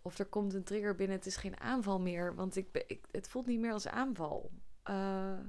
[0.01, 2.35] of er komt een trigger binnen, het is geen aanval meer.
[2.35, 4.51] Want ik, het voelt niet meer als aanval.
[4.89, 5.39] Uh,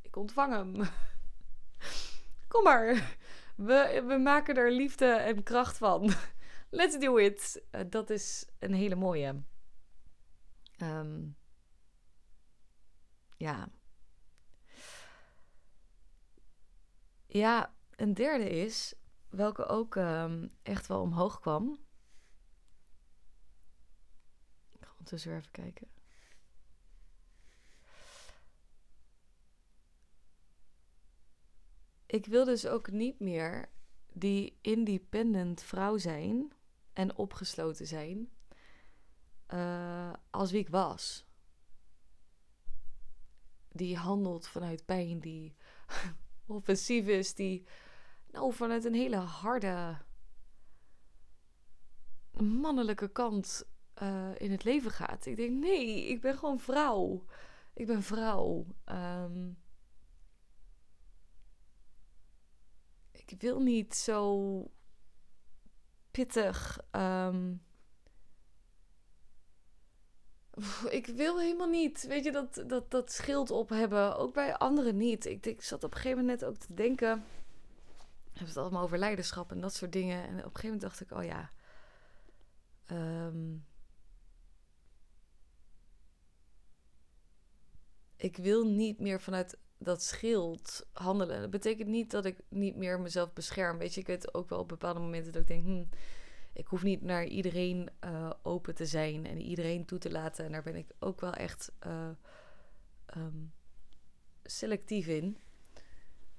[0.00, 0.74] ik ontvang hem.
[2.48, 3.16] Kom maar.
[3.56, 6.12] We, we maken er liefde en kracht van.
[6.70, 7.62] Let's do it.
[7.72, 9.42] Uh, dat is een hele mooie.
[10.82, 11.36] Um,
[13.36, 13.68] ja.
[17.26, 18.94] Ja, een derde is,
[19.28, 21.78] welke ook um, echt wel omhoog kwam.
[25.00, 25.88] Ondertussen weer even kijken.
[32.06, 33.68] Ik wil dus ook niet meer
[34.12, 36.52] die independent vrouw zijn
[36.92, 38.30] en opgesloten zijn
[39.48, 41.24] uh, als wie ik was.
[43.68, 45.56] Die handelt vanuit pijn, die
[46.46, 47.66] offensief is, die
[48.30, 49.98] nou vanuit een hele harde
[52.32, 53.69] mannelijke kant
[54.02, 55.26] uh, in het leven gaat.
[55.26, 57.24] Ik denk, nee, ik ben gewoon vrouw.
[57.74, 58.66] Ik ben vrouw.
[58.84, 59.58] Um,
[63.12, 64.70] ik wil niet zo
[66.10, 66.80] pittig.
[66.90, 67.62] Um,
[70.98, 74.16] ik wil helemaal niet, weet je, dat, dat, dat schild op hebben.
[74.16, 75.26] Ook bij anderen niet.
[75.26, 77.24] Ik, ik zat op een gegeven moment net ook te denken.
[78.22, 80.22] We hebben het allemaal over leiderschap en dat soort dingen.
[80.22, 81.50] En op een gegeven moment dacht ik, oh ja.
[83.26, 83.68] Um,
[88.20, 91.40] ik wil niet meer vanuit dat schild handelen.
[91.40, 93.78] Dat betekent niet dat ik niet meer mezelf bescherm.
[93.78, 95.84] Weet je, ik weet ook wel op bepaalde momenten dat ik denk, hm,
[96.52, 100.44] ik hoef niet naar iedereen uh, open te zijn en iedereen toe te laten.
[100.44, 102.08] En daar ben ik ook wel echt uh,
[103.16, 103.52] um,
[104.42, 105.38] selectief in.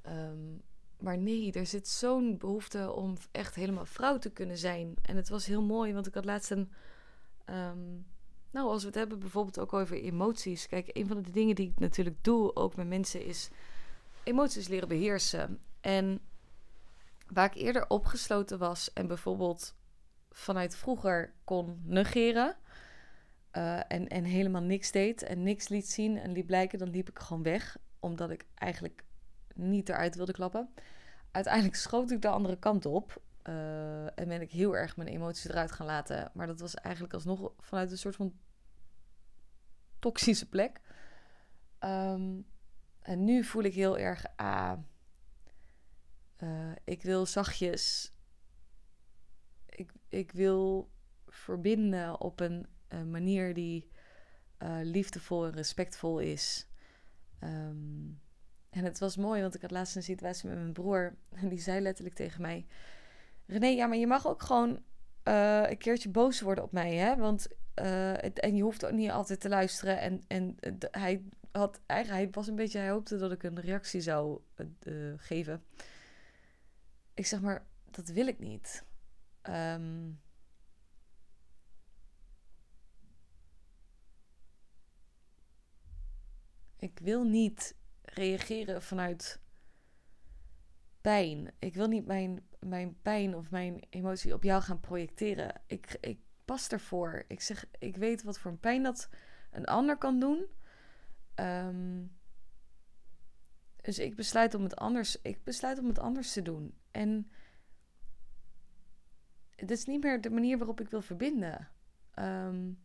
[0.08, 0.62] Um,
[1.00, 4.96] maar nee, er zit zo'n behoefte om echt helemaal vrouw te kunnen zijn.
[5.02, 6.72] En het was heel mooi, want ik had laatst een.
[7.46, 8.06] Um,
[8.52, 10.68] nou, als we het hebben bijvoorbeeld ook over emoties.
[10.68, 13.50] Kijk, een van de dingen die ik natuurlijk doe, ook met mensen, is
[14.24, 15.60] emoties leren beheersen.
[15.82, 16.20] En
[17.28, 19.76] waar ik eerder opgesloten was en bijvoorbeeld
[20.32, 22.56] vanuit vroeger kon negeren.
[23.58, 27.10] Uh, en, en helemaal niks deed en niks liet zien en liet blijken, dan liep
[27.10, 27.78] ik gewoon weg.
[28.00, 29.04] Omdat ik eigenlijk
[29.56, 30.70] niet eruit wilde klappen.
[31.32, 33.22] Uiteindelijk schoot ik de andere kant op.
[33.44, 36.32] Uh, en ben ik heel erg mijn emoties eruit gaan laten.
[36.34, 38.34] Maar dat was eigenlijk alsnog vanuit een soort van
[40.00, 40.82] toxische plek.
[41.80, 42.46] Um,
[43.02, 44.78] en nu voel ik heel erg, ah,
[46.44, 48.14] uh, ik wil zachtjes.
[49.66, 50.92] Ik, ik wil
[51.28, 52.68] verbinden op een,
[53.10, 53.90] manier die
[54.60, 56.68] uh, liefdevol en respectvol is.
[57.40, 58.10] Ehm,
[58.70, 61.16] en het was mooi, want ik had laatst een situatie met mijn broer.
[61.30, 62.66] En die zei letterlijk tegen mij:
[63.52, 64.84] René, ja, maar je mag ook gewoon
[65.24, 67.16] uh, een keertje boos worden op mij, hè?
[67.16, 70.00] Want uh, en je hoeft ook niet altijd te luisteren.
[70.00, 70.56] En, en
[70.92, 74.42] hij had eigenlijk, hij was een beetje, hij hoopte dat ik een reactie zou
[75.18, 75.64] geven.
[77.14, 78.84] Ik zeg maar, dat wil ik niet.
[79.50, 80.22] Um,
[86.78, 89.40] ik wil niet reageren vanuit
[91.02, 91.52] pijn.
[91.60, 95.62] Ik wil niet mijn, mijn pijn of mijn emotie op jou gaan projecteren.
[95.68, 97.24] Ik, ik pas ervoor.
[97.28, 99.10] Ik zeg, ik weet wat voor een pijn dat
[99.52, 100.46] een ander kan doen.
[101.36, 102.12] Um,
[103.82, 105.22] dus ik besluit om het anders.
[105.22, 106.78] Ik besluit om het anders te doen.
[106.92, 107.32] En
[109.56, 111.70] het is niet meer de manier waarop ik wil verbinden.
[112.16, 112.84] Um,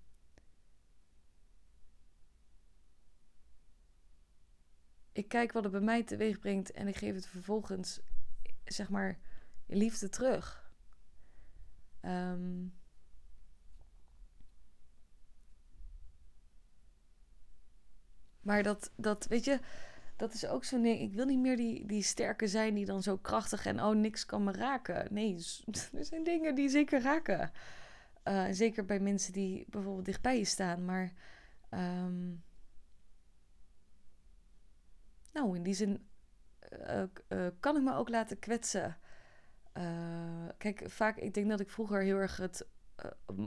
[5.16, 8.00] ik kijk wat het bij mij teweeg brengt en ik geef het vervolgens,
[8.64, 9.18] zeg maar,
[9.66, 10.70] liefde terug.
[12.02, 12.74] Um,
[18.40, 19.60] maar dat, dat, weet je,
[20.16, 21.00] dat is ook zo'n ding.
[21.00, 24.26] Ik wil niet meer die, die sterke zijn die dan zo krachtig en oh, niks
[24.26, 25.14] kan me raken.
[25.14, 25.34] Nee,
[25.98, 27.52] er zijn dingen die zeker raken.
[28.24, 30.84] Uh, zeker bij mensen die bijvoorbeeld dichtbij je staan.
[30.84, 31.12] Maar
[31.70, 32.44] um,
[35.36, 36.06] nou, in die zin
[36.88, 38.96] uh, uh, kan ik me ook laten kwetsen.
[40.58, 42.66] kijk, vaak, ik denk dat ik vroeger heel erg het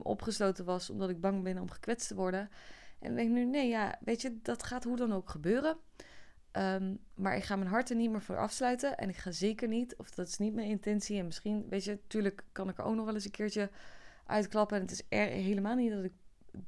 [0.04, 2.50] opgesloten was omdat ik bang ben om gekwetst te worden.
[3.00, 5.78] En denk nu, nee, ja, weet je, dat gaat hoe dan ook gebeuren.
[6.52, 8.98] Um, maar ik ga mijn hart er niet meer voor afsluiten.
[8.98, 11.20] En ik ga zeker niet, of dat is niet mijn intentie.
[11.20, 13.70] En misschien, weet je, natuurlijk kan ik er ook nog wel eens een keertje
[14.26, 14.78] uitklappen.
[14.78, 16.14] En het is er helemaal niet dat ik,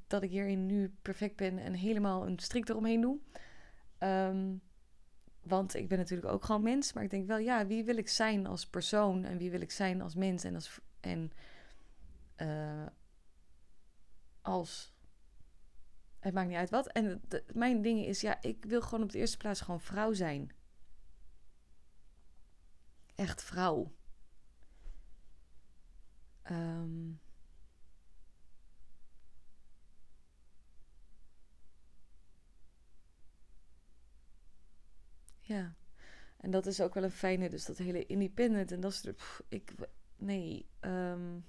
[0.07, 3.17] dat ik hierin nu perfect ben en helemaal een strik eromheen doe.
[3.99, 4.61] Um,
[5.51, 6.93] want ik ben natuurlijk ook gewoon mens.
[6.93, 9.23] Maar ik denk wel, ja, wie wil ik zijn als persoon?
[9.23, 10.43] En wie wil ik zijn als mens?
[10.43, 10.79] En als.
[10.99, 11.31] En,
[12.37, 12.85] uh,
[14.41, 14.93] als
[16.19, 16.87] het maakt niet uit wat.
[16.87, 17.21] En
[17.53, 20.51] mijn ding is, ja, ik wil gewoon op de eerste plaats gewoon vrouw zijn.
[23.15, 23.91] Echt vrouw.
[26.51, 27.19] Um,
[35.51, 35.75] ja.
[36.37, 39.41] En dat is ook wel een fijne, dus dat hele independent en dat is, pff,
[39.47, 39.73] ik,
[40.17, 41.45] nee, um,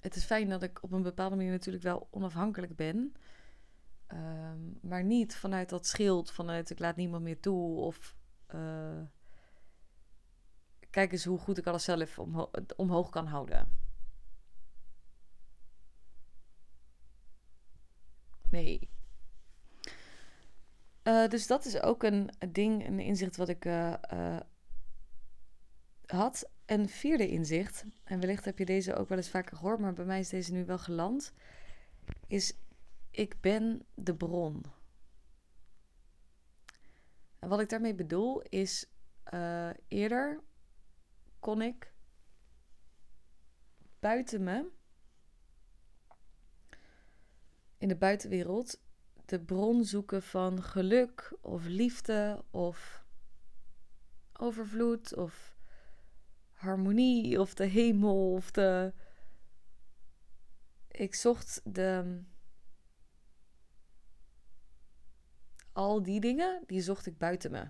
[0.00, 3.14] het is fijn dat ik op een bepaalde manier natuurlijk wel onafhankelijk ben.
[4.06, 7.78] Ehm, maar niet vanuit dat schild, vanuit ik laat niemand meer toe.
[7.78, 8.16] Of
[8.54, 9.02] uh,
[10.90, 13.68] kijk eens hoe goed ik alles zelf omho omhoog kan houden.
[18.50, 18.90] Nee.
[21.04, 24.40] Uh, dus dat is ook een, ding, een inzicht wat ik uh,
[26.06, 26.50] had.
[26.66, 30.04] Een vierde inzicht, en wellicht heb je deze ook wel eens vaker gehoord, maar bij
[30.04, 31.32] mij is deze nu wel geland,
[32.26, 32.56] is
[33.10, 34.64] ik ben de bron.
[37.38, 38.86] En wat ik daarmee bedoel is,
[39.88, 40.40] eerder
[41.40, 41.92] kon ik
[43.98, 44.70] buiten me,
[47.78, 48.80] in de buitenwereld,
[49.24, 53.04] de bron zoeken van geluk of liefde of
[54.32, 55.56] overvloed of
[56.52, 58.92] harmonie of de hemel of de.
[60.88, 62.20] Ik zocht de.
[65.72, 67.68] Al die dingen, die zocht ik buiten me.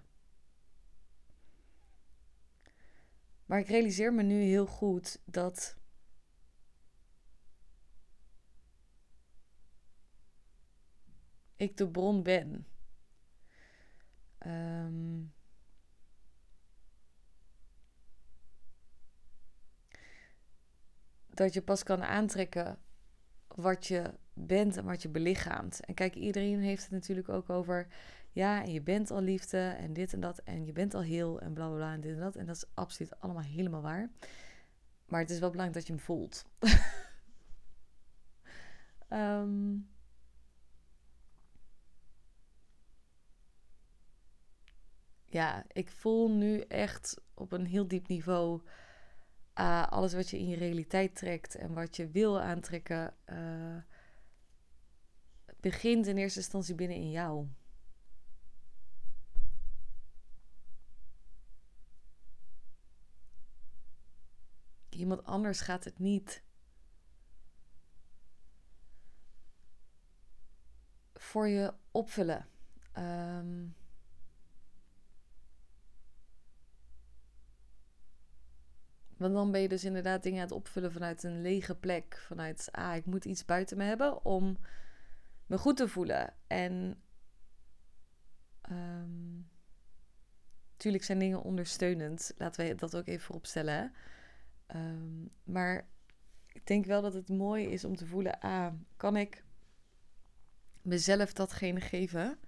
[3.46, 5.76] Maar ik realiseer me nu heel goed dat.
[11.62, 12.66] Ik de bron ben.
[14.46, 15.32] Um,
[21.28, 22.78] dat je pas kan aantrekken
[23.48, 25.84] wat je bent en wat je belichaamt.
[25.84, 27.86] En kijk, iedereen heeft het natuurlijk ook over.
[28.32, 30.38] Ja, en je bent al liefde en dit en dat.
[30.38, 32.36] En je bent al heel en bla bla bla en dit en dat.
[32.36, 34.10] En dat is absoluut allemaal helemaal waar.
[35.06, 36.44] Maar het is wel belangrijk dat je hem voelt.
[39.10, 39.88] um,
[45.32, 48.62] ja, ik voel nu echt op een heel diep niveau
[49.58, 53.76] uh, alles wat je in je realiteit trekt en wat je wil aantrekken, uh,
[55.60, 57.48] begint in eerste instantie binnen in jou.
[64.88, 66.42] Iemand anders gaat het niet
[71.14, 72.48] voor je opvullen.
[72.92, 73.66] Ehm,
[79.22, 82.22] want dan ben je dus inderdaad dingen aan het opvullen vanuit een lege plek.
[82.26, 84.58] Vanuit, ah, ik moet iets buiten me hebben om
[85.46, 86.34] me goed te voelen.
[86.46, 87.02] En
[88.70, 89.50] um,
[90.76, 92.32] tuurlijk zijn dingen ondersteunend.
[92.36, 93.92] Laten we dat ook even vooropstellen.
[94.74, 95.88] Um, maar
[96.46, 99.44] ik denk wel dat het mooi is om te voelen: ah, kan ik
[100.82, 102.38] mezelf datgene geven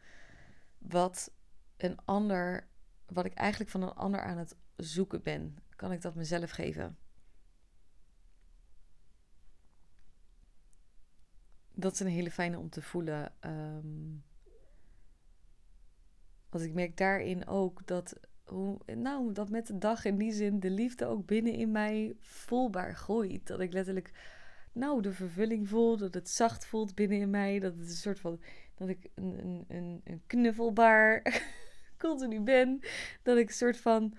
[0.78, 1.32] wat
[1.76, 2.68] een ander,
[3.06, 5.58] wat ik eigenlijk van een ander aan het zoeken ben?
[5.76, 6.98] Kan ik dat mezelf geven?
[11.74, 13.32] Dat is een hele fijne om te voelen.
[13.40, 14.24] Um,
[16.54, 20.60] want ik merk daarin ook dat, hoe, nou, dat met de dag in die zin
[20.60, 23.46] de liefde ook binnen in mij voelbaar groeit.
[23.46, 24.10] Dat ik letterlijk,
[24.72, 27.58] nou, de vervulling voel, dat het zacht voelt binnen in mij.
[27.58, 28.40] Dat het een soort van,
[28.74, 31.42] dat ik een, een, een, een knuffelbaar
[31.98, 32.80] continu ben.
[33.22, 34.14] Dat ik een soort van,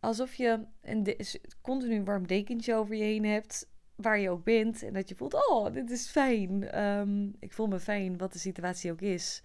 [0.00, 1.16] alsof je een
[1.60, 4.82] continu warm dekentje over je heen hebt waar je ook bent.
[4.82, 6.80] En dat je voelt, oh, dit is fijn.
[6.84, 9.42] Um, ik voel me fijn, wat de situatie ook is.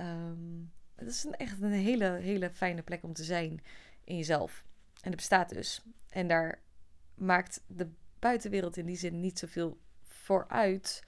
[0.00, 3.60] Um, het is een, echt een hele, hele fijne plek om te zijn
[4.04, 4.64] in jezelf.
[4.94, 5.82] En het bestaat dus.
[6.08, 6.62] En daar
[7.14, 7.88] maakt de
[8.18, 11.04] buitenwereld in die zin niet zoveel voor uit.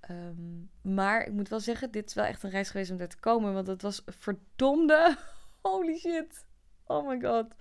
[0.00, 3.08] Ehm, maar ik moet wel zeggen, dit is wel echt een reis geweest om daar
[3.08, 3.54] te komen.
[3.54, 5.16] Want het was verdomde.
[5.62, 6.46] Holy shit.
[6.84, 7.54] Oh my god.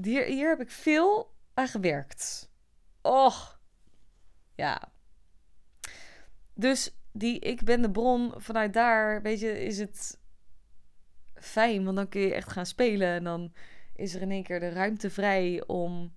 [0.00, 2.50] Hier, hier heb ik veel aan gewerkt.
[3.02, 3.60] Och.
[4.54, 4.92] Ja.
[6.54, 10.20] Dus die ik ben de bron, vanuit daar, weet je, is het
[11.34, 13.52] fijn, want dan kun je echt gaan spelen en dan
[13.94, 16.14] is er in één keer de ruimte vrij om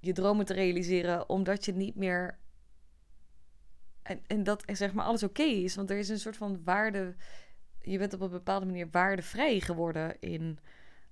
[0.00, 2.38] je dromen te realiseren, omdat je niet meer.
[4.02, 7.14] En, en dat zeg maar alles oké is, want er is een soort van waarde.
[7.80, 10.58] Je bent op een bepaalde manier waardevrij geworden in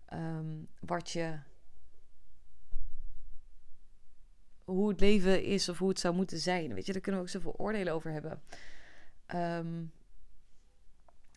[0.09, 1.39] ehm, wat je.
[4.65, 6.75] Hoe het leven is of hoe het zou moeten zijn.
[6.75, 8.43] Weet je, daar kunnen we ook zoveel oordelen over hebben.
[9.27, 9.85] Ehm,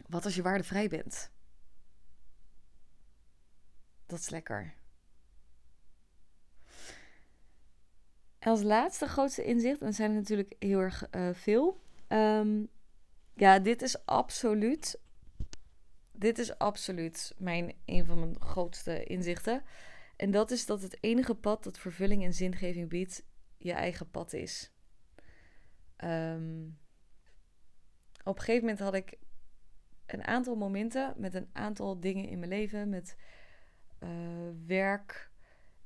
[0.07, 1.31] wat als je waardevrij bent?
[4.06, 4.73] Dat is lekker.
[8.39, 11.81] En als laatste grootste inzicht, en zijn er natuurlijk heel erg uh, veel.
[12.07, 12.69] Um,
[13.34, 14.99] ja, dit is absoluut.
[16.22, 19.64] Dit is absoluut mijn, een van mijn grootste inzichten.
[20.15, 23.23] En dat is dat het enige pad dat vervulling en zingeving biedt,
[23.57, 24.72] je eigen pad is.
[26.03, 26.80] Um,
[28.23, 29.18] op een gegeven moment had ik
[30.06, 32.89] een aantal momenten met een aantal dingen in mijn leven.
[32.89, 33.18] Met
[33.99, 34.10] uh,
[34.65, 35.31] werk.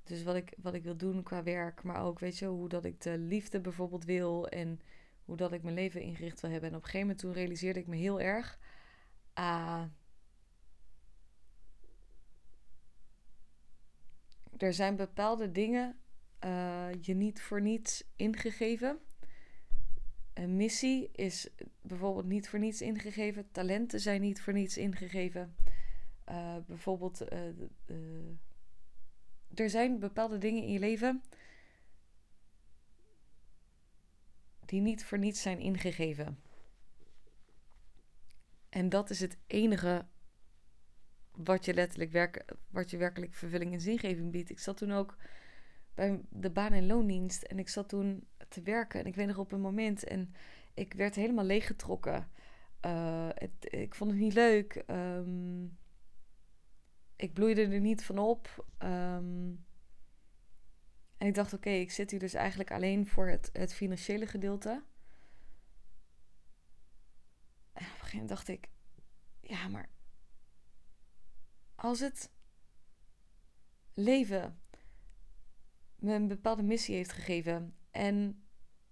[0.04, 1.84] Dus wat ik, wat ik wil doen qua werk.
[1.84, 4.48] Maar ook, weet je, hoe dat ik de liefde bijvoorbeeld wil.
[4.48, 4.80] En
[5.26, 6.70] hoe dat ik mijn leven ingericht wil hebben.
[6.70, 8.60] En op een gegeven moment realiseerde ik me heel erg.
[9.34, 9.84] Ah,
[14.58, 16.00] er zijn bepaalde dingen
[16.46, 19.00] uh, je niet voor niets ingegeven.
[20.34, 21.50] Een missie is
[21.82, 23.52] bijvoorbeeld niet voor niets ingegeven.
[23.52, 25.56] Talenten zijn niet voor niets ingegeven.
[26.30, 28.00] Uh, bijvoorbeeld, uh,
[29.54, 31.24] er zijn bepaalde dingen in je leven
[34.66, 36.40] die niet voor niets zijn ingegeven.
[38.70, 40.06] En dat is het enige
[41.38, 44.50] wat je letterlijk werk, wat je werkelijk vervulling en zingeving biedt.
[44.50, 45.18] Ik zat toen ook
[45.94, 49.00] bij de baan- en loondienst en ik zat toen te werken.
[49.00, 50.34] En ik weet nog op een moment en
[50.74, 52.30] ik werd helemaal leeggetrokken.
[52.86, 54.84] Uh, het, ik vond het niet leuk.
[54.88, 55.78] Um,
[57.16, 58.66] ik bloeide er niet van op.
[58.78, 59.54] Ehm,
[61.18, 64.70] en ik dacht, oké, ik zit hier dus eigenlijk alleen voor het, het financiële gedeelte.
[67.74, 68.70] En op een gegeven moment dacht ik,
[69.42, 69.90] ja, maar
[71.86, 72.32] als het
[73.94, 74.62] leven
[75.96, 78.46] me een bepaalde missie heeft gegeven en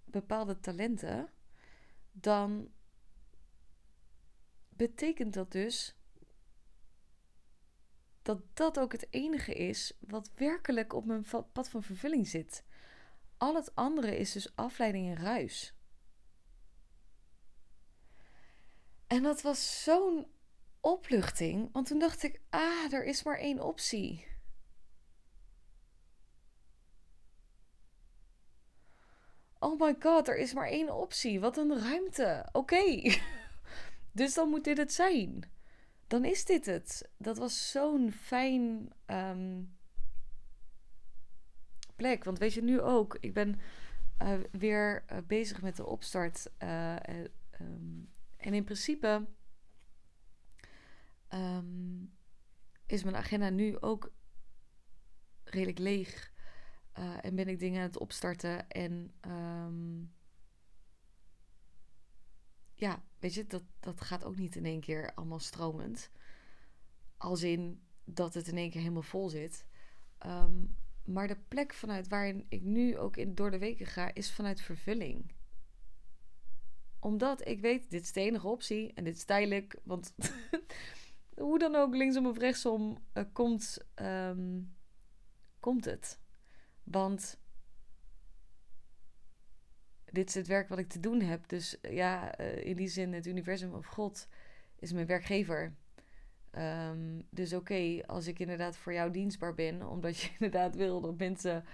[0.03, 1.29] bepaalde talenten,
[2.11, 2.71] dan
[4.69, 5.95] betekent dat dus
[8.21, 12.63] dat dat ook het enige is wat werkelijk op mijn pad van vervulling zit.
[13.37, 15.75] Al het andere is dus afleiding en ruis.
[19.07, 20.32] En dat was zo'n
[20.83, 24.27] opluchting, want toen dacht ik: ah, er is maar één optie.
[29.59, 31.39] Oh my god, er is maar één optie.
[31.39, 32.49] Wat een ruimte.
[32.51, 33.01] Oké.
[34.11, 35.51] dus dan moet dit het zijn
[36.13, 37.09] dan is dit het.
[37.17, 39.75] Dat was zo'n fijn, um,
[41.95, 42.23] plek.
[42.23, 43.59] Want weet je, nu ook, ik ben
[44.21, 46.49] uh, weer uh, bezig met de opstart.
[46.63, 46.95] Uh,
[47.61, 49.25] um, en in principe
[51.33, 52.13] um,
[52.85, 54.11] is mijn agenda nu ook
[55.43, 56.31] redelijk leeg.
[57.21, 58.69] en ben ik dingen aan het opstarten.
[58.69, 60.13] En um,
[62.73, 66.09] ja, weet je, dat, dat gaat ook niet in één keer allemaal stromend.
[67.17, 69.65] Als in dat het in één keer helemaal vol zit.
[70.25, 74.31] Um, maar de plek vanuit waarin ik nu ook in, door de weken ga, is
[74.31, 75.31] vanuit vervulling.
[76.99, 79.79] Omdat ik weet, dit is de enige optie en dit is tijdelijk.
[79.83, 80.15] Want
[81.35, 84.75] hoe dan ook, linksom of rechtsom, uh, komt, um,
[85.59, 86.19] komt het.
[86.83, 87.41] Want
[90.05, 91.47] dit is het werk wat ik te doen heb.
[91.47, 94.27] Dus ja, uh, in die zin, het universum of God
[94.79, 95.75] is mijn werkgever.
[96.51, 101.17] Um, dus oké, als ik inderdaad voor jou dienstbaar ben, omdat je inderdaad wil dat
[101.17, 101.65] mensen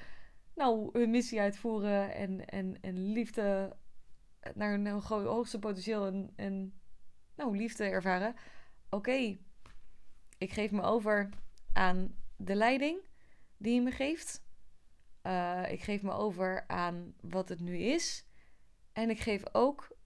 [0.56, 3.76] nou hun missie uitvoeren en, en, en liefde
[4.53, 6.73] naar hun hoogste potentieel en, en
[7.36, 8.36] nou, liefde ervaren.
[8.90, 9.38] Oké,
[10.40, 11.30] ik geef me over
[11.74, 12.99] aan de leiding
[13.57, 14.44] die je me geeft.
[15.24, 18.26] Uh, ik geef me over aan wat het nu is.
[18.94, 19.98] En ik geef ook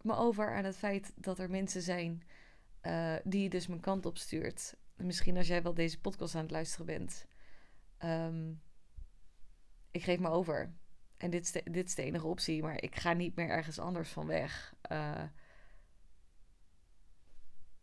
[0.00, 2.22] me over aan het feit dat er mensen zijn
[2.82, 4.76] uh, die dus mijn kant op stuurt.
[4.96, 7.26] Misschien als jij wel deze podcast aan het luisteren bent.
[8.04, 8.62] Um,
[9.90, 10.74] ik geef me over.
[11.16, 14.26] En dit is, de, dit enige optie, maar ik ga niet meer ergens anders van
[14.26, 14.74] weg.
[14.92, 15.22] Uh,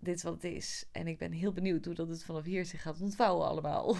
[0.04, 0.90] dit is wat het is.
[0.92, 3.98] En ik ben heel benieuwd hoe dat het vanaf hier zich gaat ontvouwen allemaal.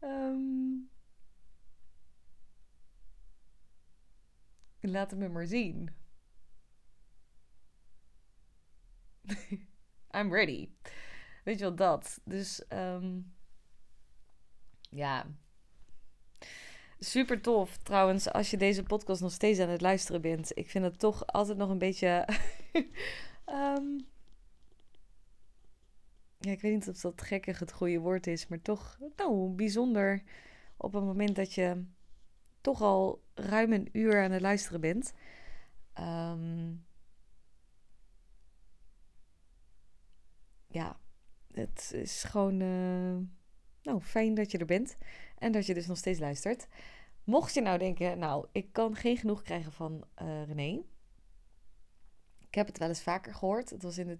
[0.00, 0.90] um,
[4.92, 5.90] laat het me maar zien.
[10.16, 10.68] I'm ready.
[11.44, 12.20] Weet je wat dat?
[12.24, 13.34] Dus um,
[14.90, 15.26] ja.
[16.98, 20.56] Super tof trouwens als je deze podcast nog steeds aan het luisteren bent.
[20.58, 22.28] Ik vind het toch altijd nog een beetje.
[23.46, 24.06] um,
[26.44, 30.22] ja, ik weet niet of dat gekkig het goede woord is, maar toch nou, bijzonder
[30.76, 31.84] op het moment dat je
[32.60, 35.12] toch al ruim een uur aan het luisteren bent.
[35.98, 36.84] Um,
[40.66, 41.00] ja,
[41.52, 43.16] het is gewoon uh,
[43.82, 44.96] nou, fijn dat je er bent
[45.38, 46.66] en dat je dus nog steeds luistert.
[47.24, 50.82] Mocht je nou denken, nou, ik kan geen genoeg krijgen van uh, René.
[52.40, 53.70] Ik heb het wel eens vaker gehoord.
[53.70, 54.18] Het was in de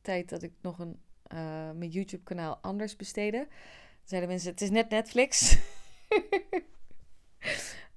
[0.00, 1.00] tijd dat ik nog een,
[1.34, 1.38] uh,
[1.70, 3.48] mijn YouTube-kanaal anders besteedde.
[4.04, 5.58] Zeiden mensen, het is net Netflix.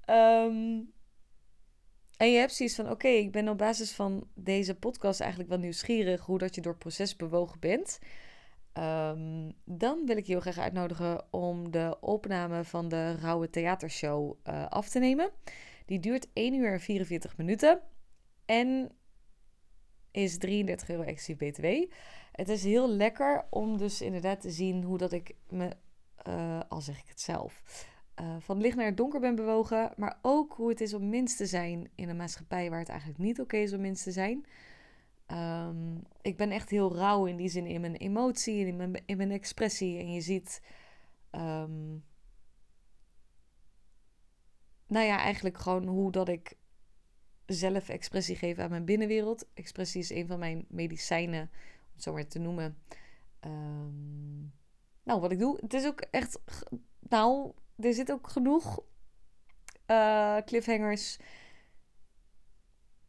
[0.10, 0.92] um,
[2.20, 5.60] En je hebt zoiets van: oké, ik ben op basis van deze podcast eigenlijk wel
[5.60, 8.00] nieuwsgierig hoe dat je door het proces bewogen bent.
[8.74, 14.38] Um, dan wil ik je heel graag uitnodigen om de opname van de Rauwe Theatershow
[14.48, 15.32] uh, af te nemen.
[15.86, 17.82] Die duurt 1 uur en 44 minuten
[18.46, 18.92] en
[20.12, 21.66] is 33 euro exclusief BTW.
[22.40, 25.76] Het is heel lekker om dus inderdaad te zien hoe dat ik me,
[26.28, 27.64] uh, al zeg ik het zelf,
[28.22, 29.94] uh, van licht naar het donker ben bewogen.
[29.98, 33.20] Maar ook hoe het is om minst te zijn in een maatschappij waar het eigenlijk
[33.20, 34.46] niet oké is om minst te zijn.
[35.28, 39.04] Um, ik ben echt heel rauw in die zin in mijn emotie en in mijn,
[39.06, 40.00] in mijn expressie.
[40.00, 40.62] En je ziet.
[41.32, 42.04] Um,
[44.88, 46.58] nou ja, eigenlijk gewoon hoe dat ik
[47.46, 49.48] zelf expressie geef aan mijn binnenwereld.
[49.54, 51.50] Expressie is een van mijn medicijnen,
[52.00, 52.78] het zo maar te noemen.
[53.46, 54.54] Um,
[55.04, 56.40] nou, wat ik doe, het is ook echt.
[57.00, 58.80] Nou, er zit ook genoeg
[59.88, 61.20] uh, cliffhangers,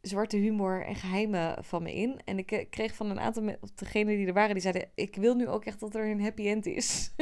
[0.01, 2.21] zwarte humor en geheimen van me in.
[2.25, 5.47] En ik kreeg van een aantal degenen die er waren, die zeiden: Ik wil nu
[5.47, 7.13] ook echt dat er een happy end is.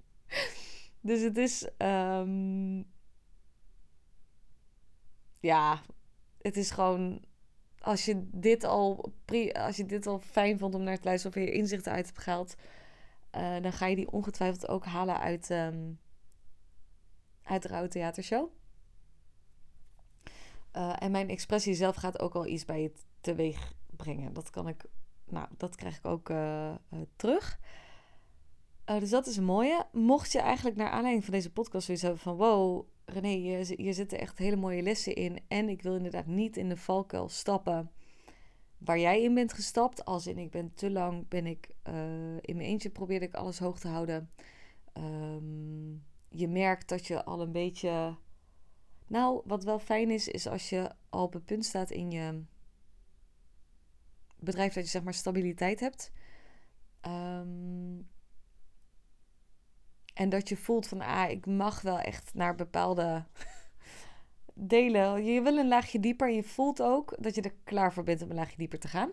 [1.00, 1.70] dus het is.
[1.78, 2.86] Um,
[5.40, 5.82] ja,
[6.40, 7.24] het is gewoon.
[7.86, 9.12] Als je, dit al,
[9.52, 12.18] als je dit al fijn vond om naar te luisteren of je inzichten uit hebt
[12.18, 12.54] gehaald,
[13.36, 15.50] uh, dan ga je die ongetwijfeld ook halen uit.
[15.50, 15.98] Um,
[17.42, 18.48] uit de Rauwe Theatershow.
[20.72, 24.32] Uh, en mijn expressie zelf gaat ook al iets bij het teweeg brengen.
[24.32, 24.84] Dat kan ik,
[25.24, 26.74] nou, dat krijg ik ook uh,
[27.16, 27.58] terug.
[28.84, 29.86] dus dat is een mooie.
[29.92, 32.36] Mocht je eigenlijk naar aanleiding van deze podcast zoiets hebben van...
[32.36, 35.40] Wow, René, je, hier zitten echt hele mooie lessen in.
[35.48, 37.90] En ik wil inderdaad niet in de valkuil stappen
[38.78, 40.04] waar jij in bent gestapt.
[40.04, 41.68] Als in ik ben te lang, ben ik
[42.40, 44.30] in mijn eentje probeerde ik alles hoog te houden.
[44.98, 48.16] Um, je merkt dat je al een beetje.
[49.06, 52.42] Nou, wat wel fijn is, is als je al op het punt staat in je
[54.38, 56.12] bedrijf dat je zeg maar stabiliteit hebt.
[57.06, 58.08] Um,
[60.16, 63.24] En dat je voelt van, ah, ik mag wel echt naar bepaalde
[64.54, 65.24] delen.
[65.24, 66.28] Je wil een laagje dieper.
[66.28, 68.88] En je voelt ook dat je er klaar voor bent om een laagje dieper te
[68.88, 69.10] gaan.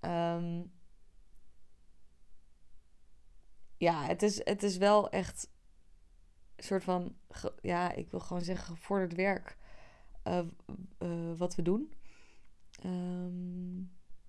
[0.00, 0.62] Ehm,
[3.76, 5.50] ja, het is, het is wel echt
[6.56, 7.16] een soort van,
[7.60, 9.56] ja, ik wil gewoon zeggen, gevorderd werk
[10.24, 10.40] uh,
[10.98, 11.92] uh, wat we doen.
[12.82, 13.82] Ehm,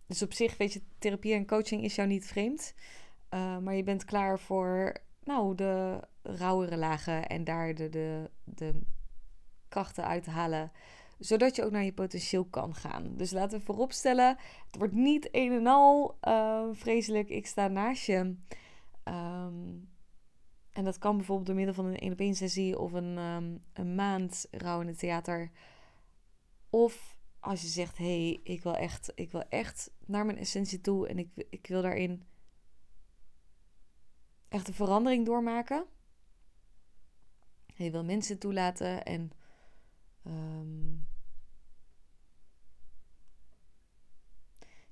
[0.05, 2.73] dus op zich, weet je, therapie en coaching is jou niet vreemd.
[3.29, 4.93] Uh, maar je bent klaar voor,
[5.29, 8.81] nou, de rauwere lagen en daar de, de, de
[9.67, 10.71] krachten uit te halen
[11.19, 13.15] zodat je ook naar je potentieel kan gaan.
[13.15, 17.29] Dus laten we vooropstellen, het wordt niet een en al uh, vreselijk.
[17.29, 18.15] Ik sta naast je.
[19.03, 19.89] Um,
[20.71, 23.59] en dat kan bijvoorbeeld door middel van een 1 op 1 sessie of een, um,
[23.73, 25.51] een maand rouw in het theater.
[26.69, 31.07] Of als je zegt, hey, ik, wil echt, ik wil echt naar mijn essentie toe
[31.07, 32.23] en ik, ik wil daarin
[34.49, 35.85] echt een verandering doormaken.
[37.65, 39.31] Je wil mensen toelaten en
[40.25, 41.07] um,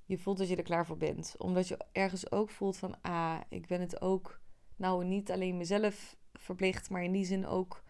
[0.06, 1.36] je voelt dat je er klaar voor bent.
[1.38, 4.40] Omdat je ergens ook voelt van, ah, ik ben het ook,
[4.76, 7.84] nou niet alleen mezelf verplicht, maar in die zin ook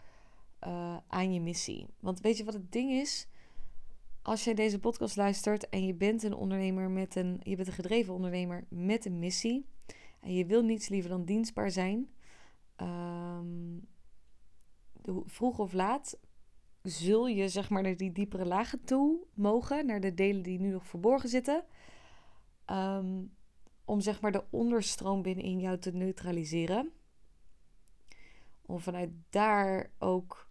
[0.66, 1.88] uh, aan je missie.
[2.00, 3.28] Want weet je wat het ding is?
[4.22, 7.74] Als jij deze podcast luistert en je bent een ondernemer met een, je bent een
[7.74, 9.66] gedreven ondernemer met een missie
[10.20, 12.08] en je wil niets liever dan dienstbaar zijn,
[12.76, 13.88] um,
[15.26, 16.18] vroeg of laat
[16.82, 20.70] zul je zeg maar naar die diepere lagen toe mogen, naar de delen die nu
[20.70, 21.64] nog verborgen zitten.
[22.64, 23.22] Ehm,
[23.84, 26.92] om zeg maar de onderstroom binnenin jou te neutraliseren.
[28.66, 30.48] Om vanuit daar ook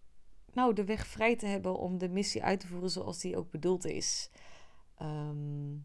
[0.52, 3.50] nou, de weg vrij te hebben om de missie uit te voeren zoals die ook
[3.50, 4.30] bedoeld is.
[4.94, 5.76] Ehm,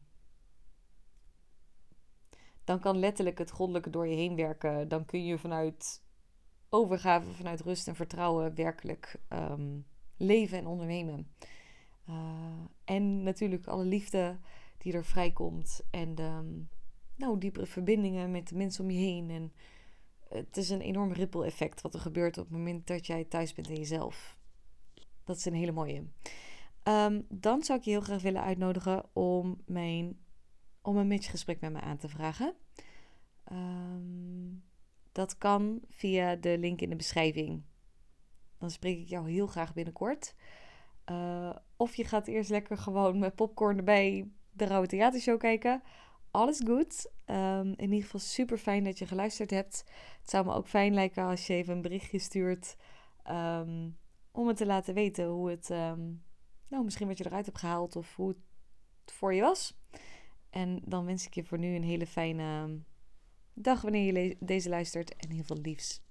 [2.64, 4.88] dan kan letterlijk het goddelijke door je heen werken.
[4.88, 6.04] Dan kun je vanuit
[6.70, 9.80] overgave, vanuit rust en vertrouwen werkelijk ehm,
[10.18, 11.28] leven en ondernemen.
[12.10, 12.16] Uh,
[12.86, 14.38] en natuurlijk alle liefde
[14.78, 15.82] die er vrijkomt.
[15.90, 16.64] En de,
[17.16, 19.30] nou, diepere verbindingen met de mensen om je heen.
[19.30, 19.54] En
[20.30, 23.54] het is een enorm ripple effect wat er gebeurt op het moment dat jij thuis
[23.54, 24.38] bent in jezelf.
[25.24, 26.04] Dat is een hele mooie.
[26.84, 30.18] Um, dan zou ik je heel graag willen uitnodigen om, mijn,
[30.84, 32.56] om een matchgesprek met me aan te vragen.
[33.52, 34.64] Um,
[35.12, 37.64] dat kan via de link in de beschrijving.
[38.58, 40.36] Dan spreek ik jou heel graag binnenkort.
[41.12, 45.84] Uh, of je gaat eerst lekker gewoon met popcorn erbij de Rauwe Theatershow kijken.
[46.32, 47.12] Alles goed.
[47.26, 49.84] Um, in ieder geval super fijn dat je geluisterd hebt.
[50.22, 52.76] Het zou me ook fijn lijken als je even een berichtje stuurt.
[53.30, 53.98] Um,
[54.32, 55.70] om me te laten weten hoe het.
[56.68, 59.78] Nou, misschien wat je eruit hebt gehaald of hoe het voor je was.
[60.54, 62.80] En dan wens ik je voor nu een hele fijne
[63.54, 65.16] dag wanneer je deze luistert.
[65.16, 66.02] En heel veel liefs.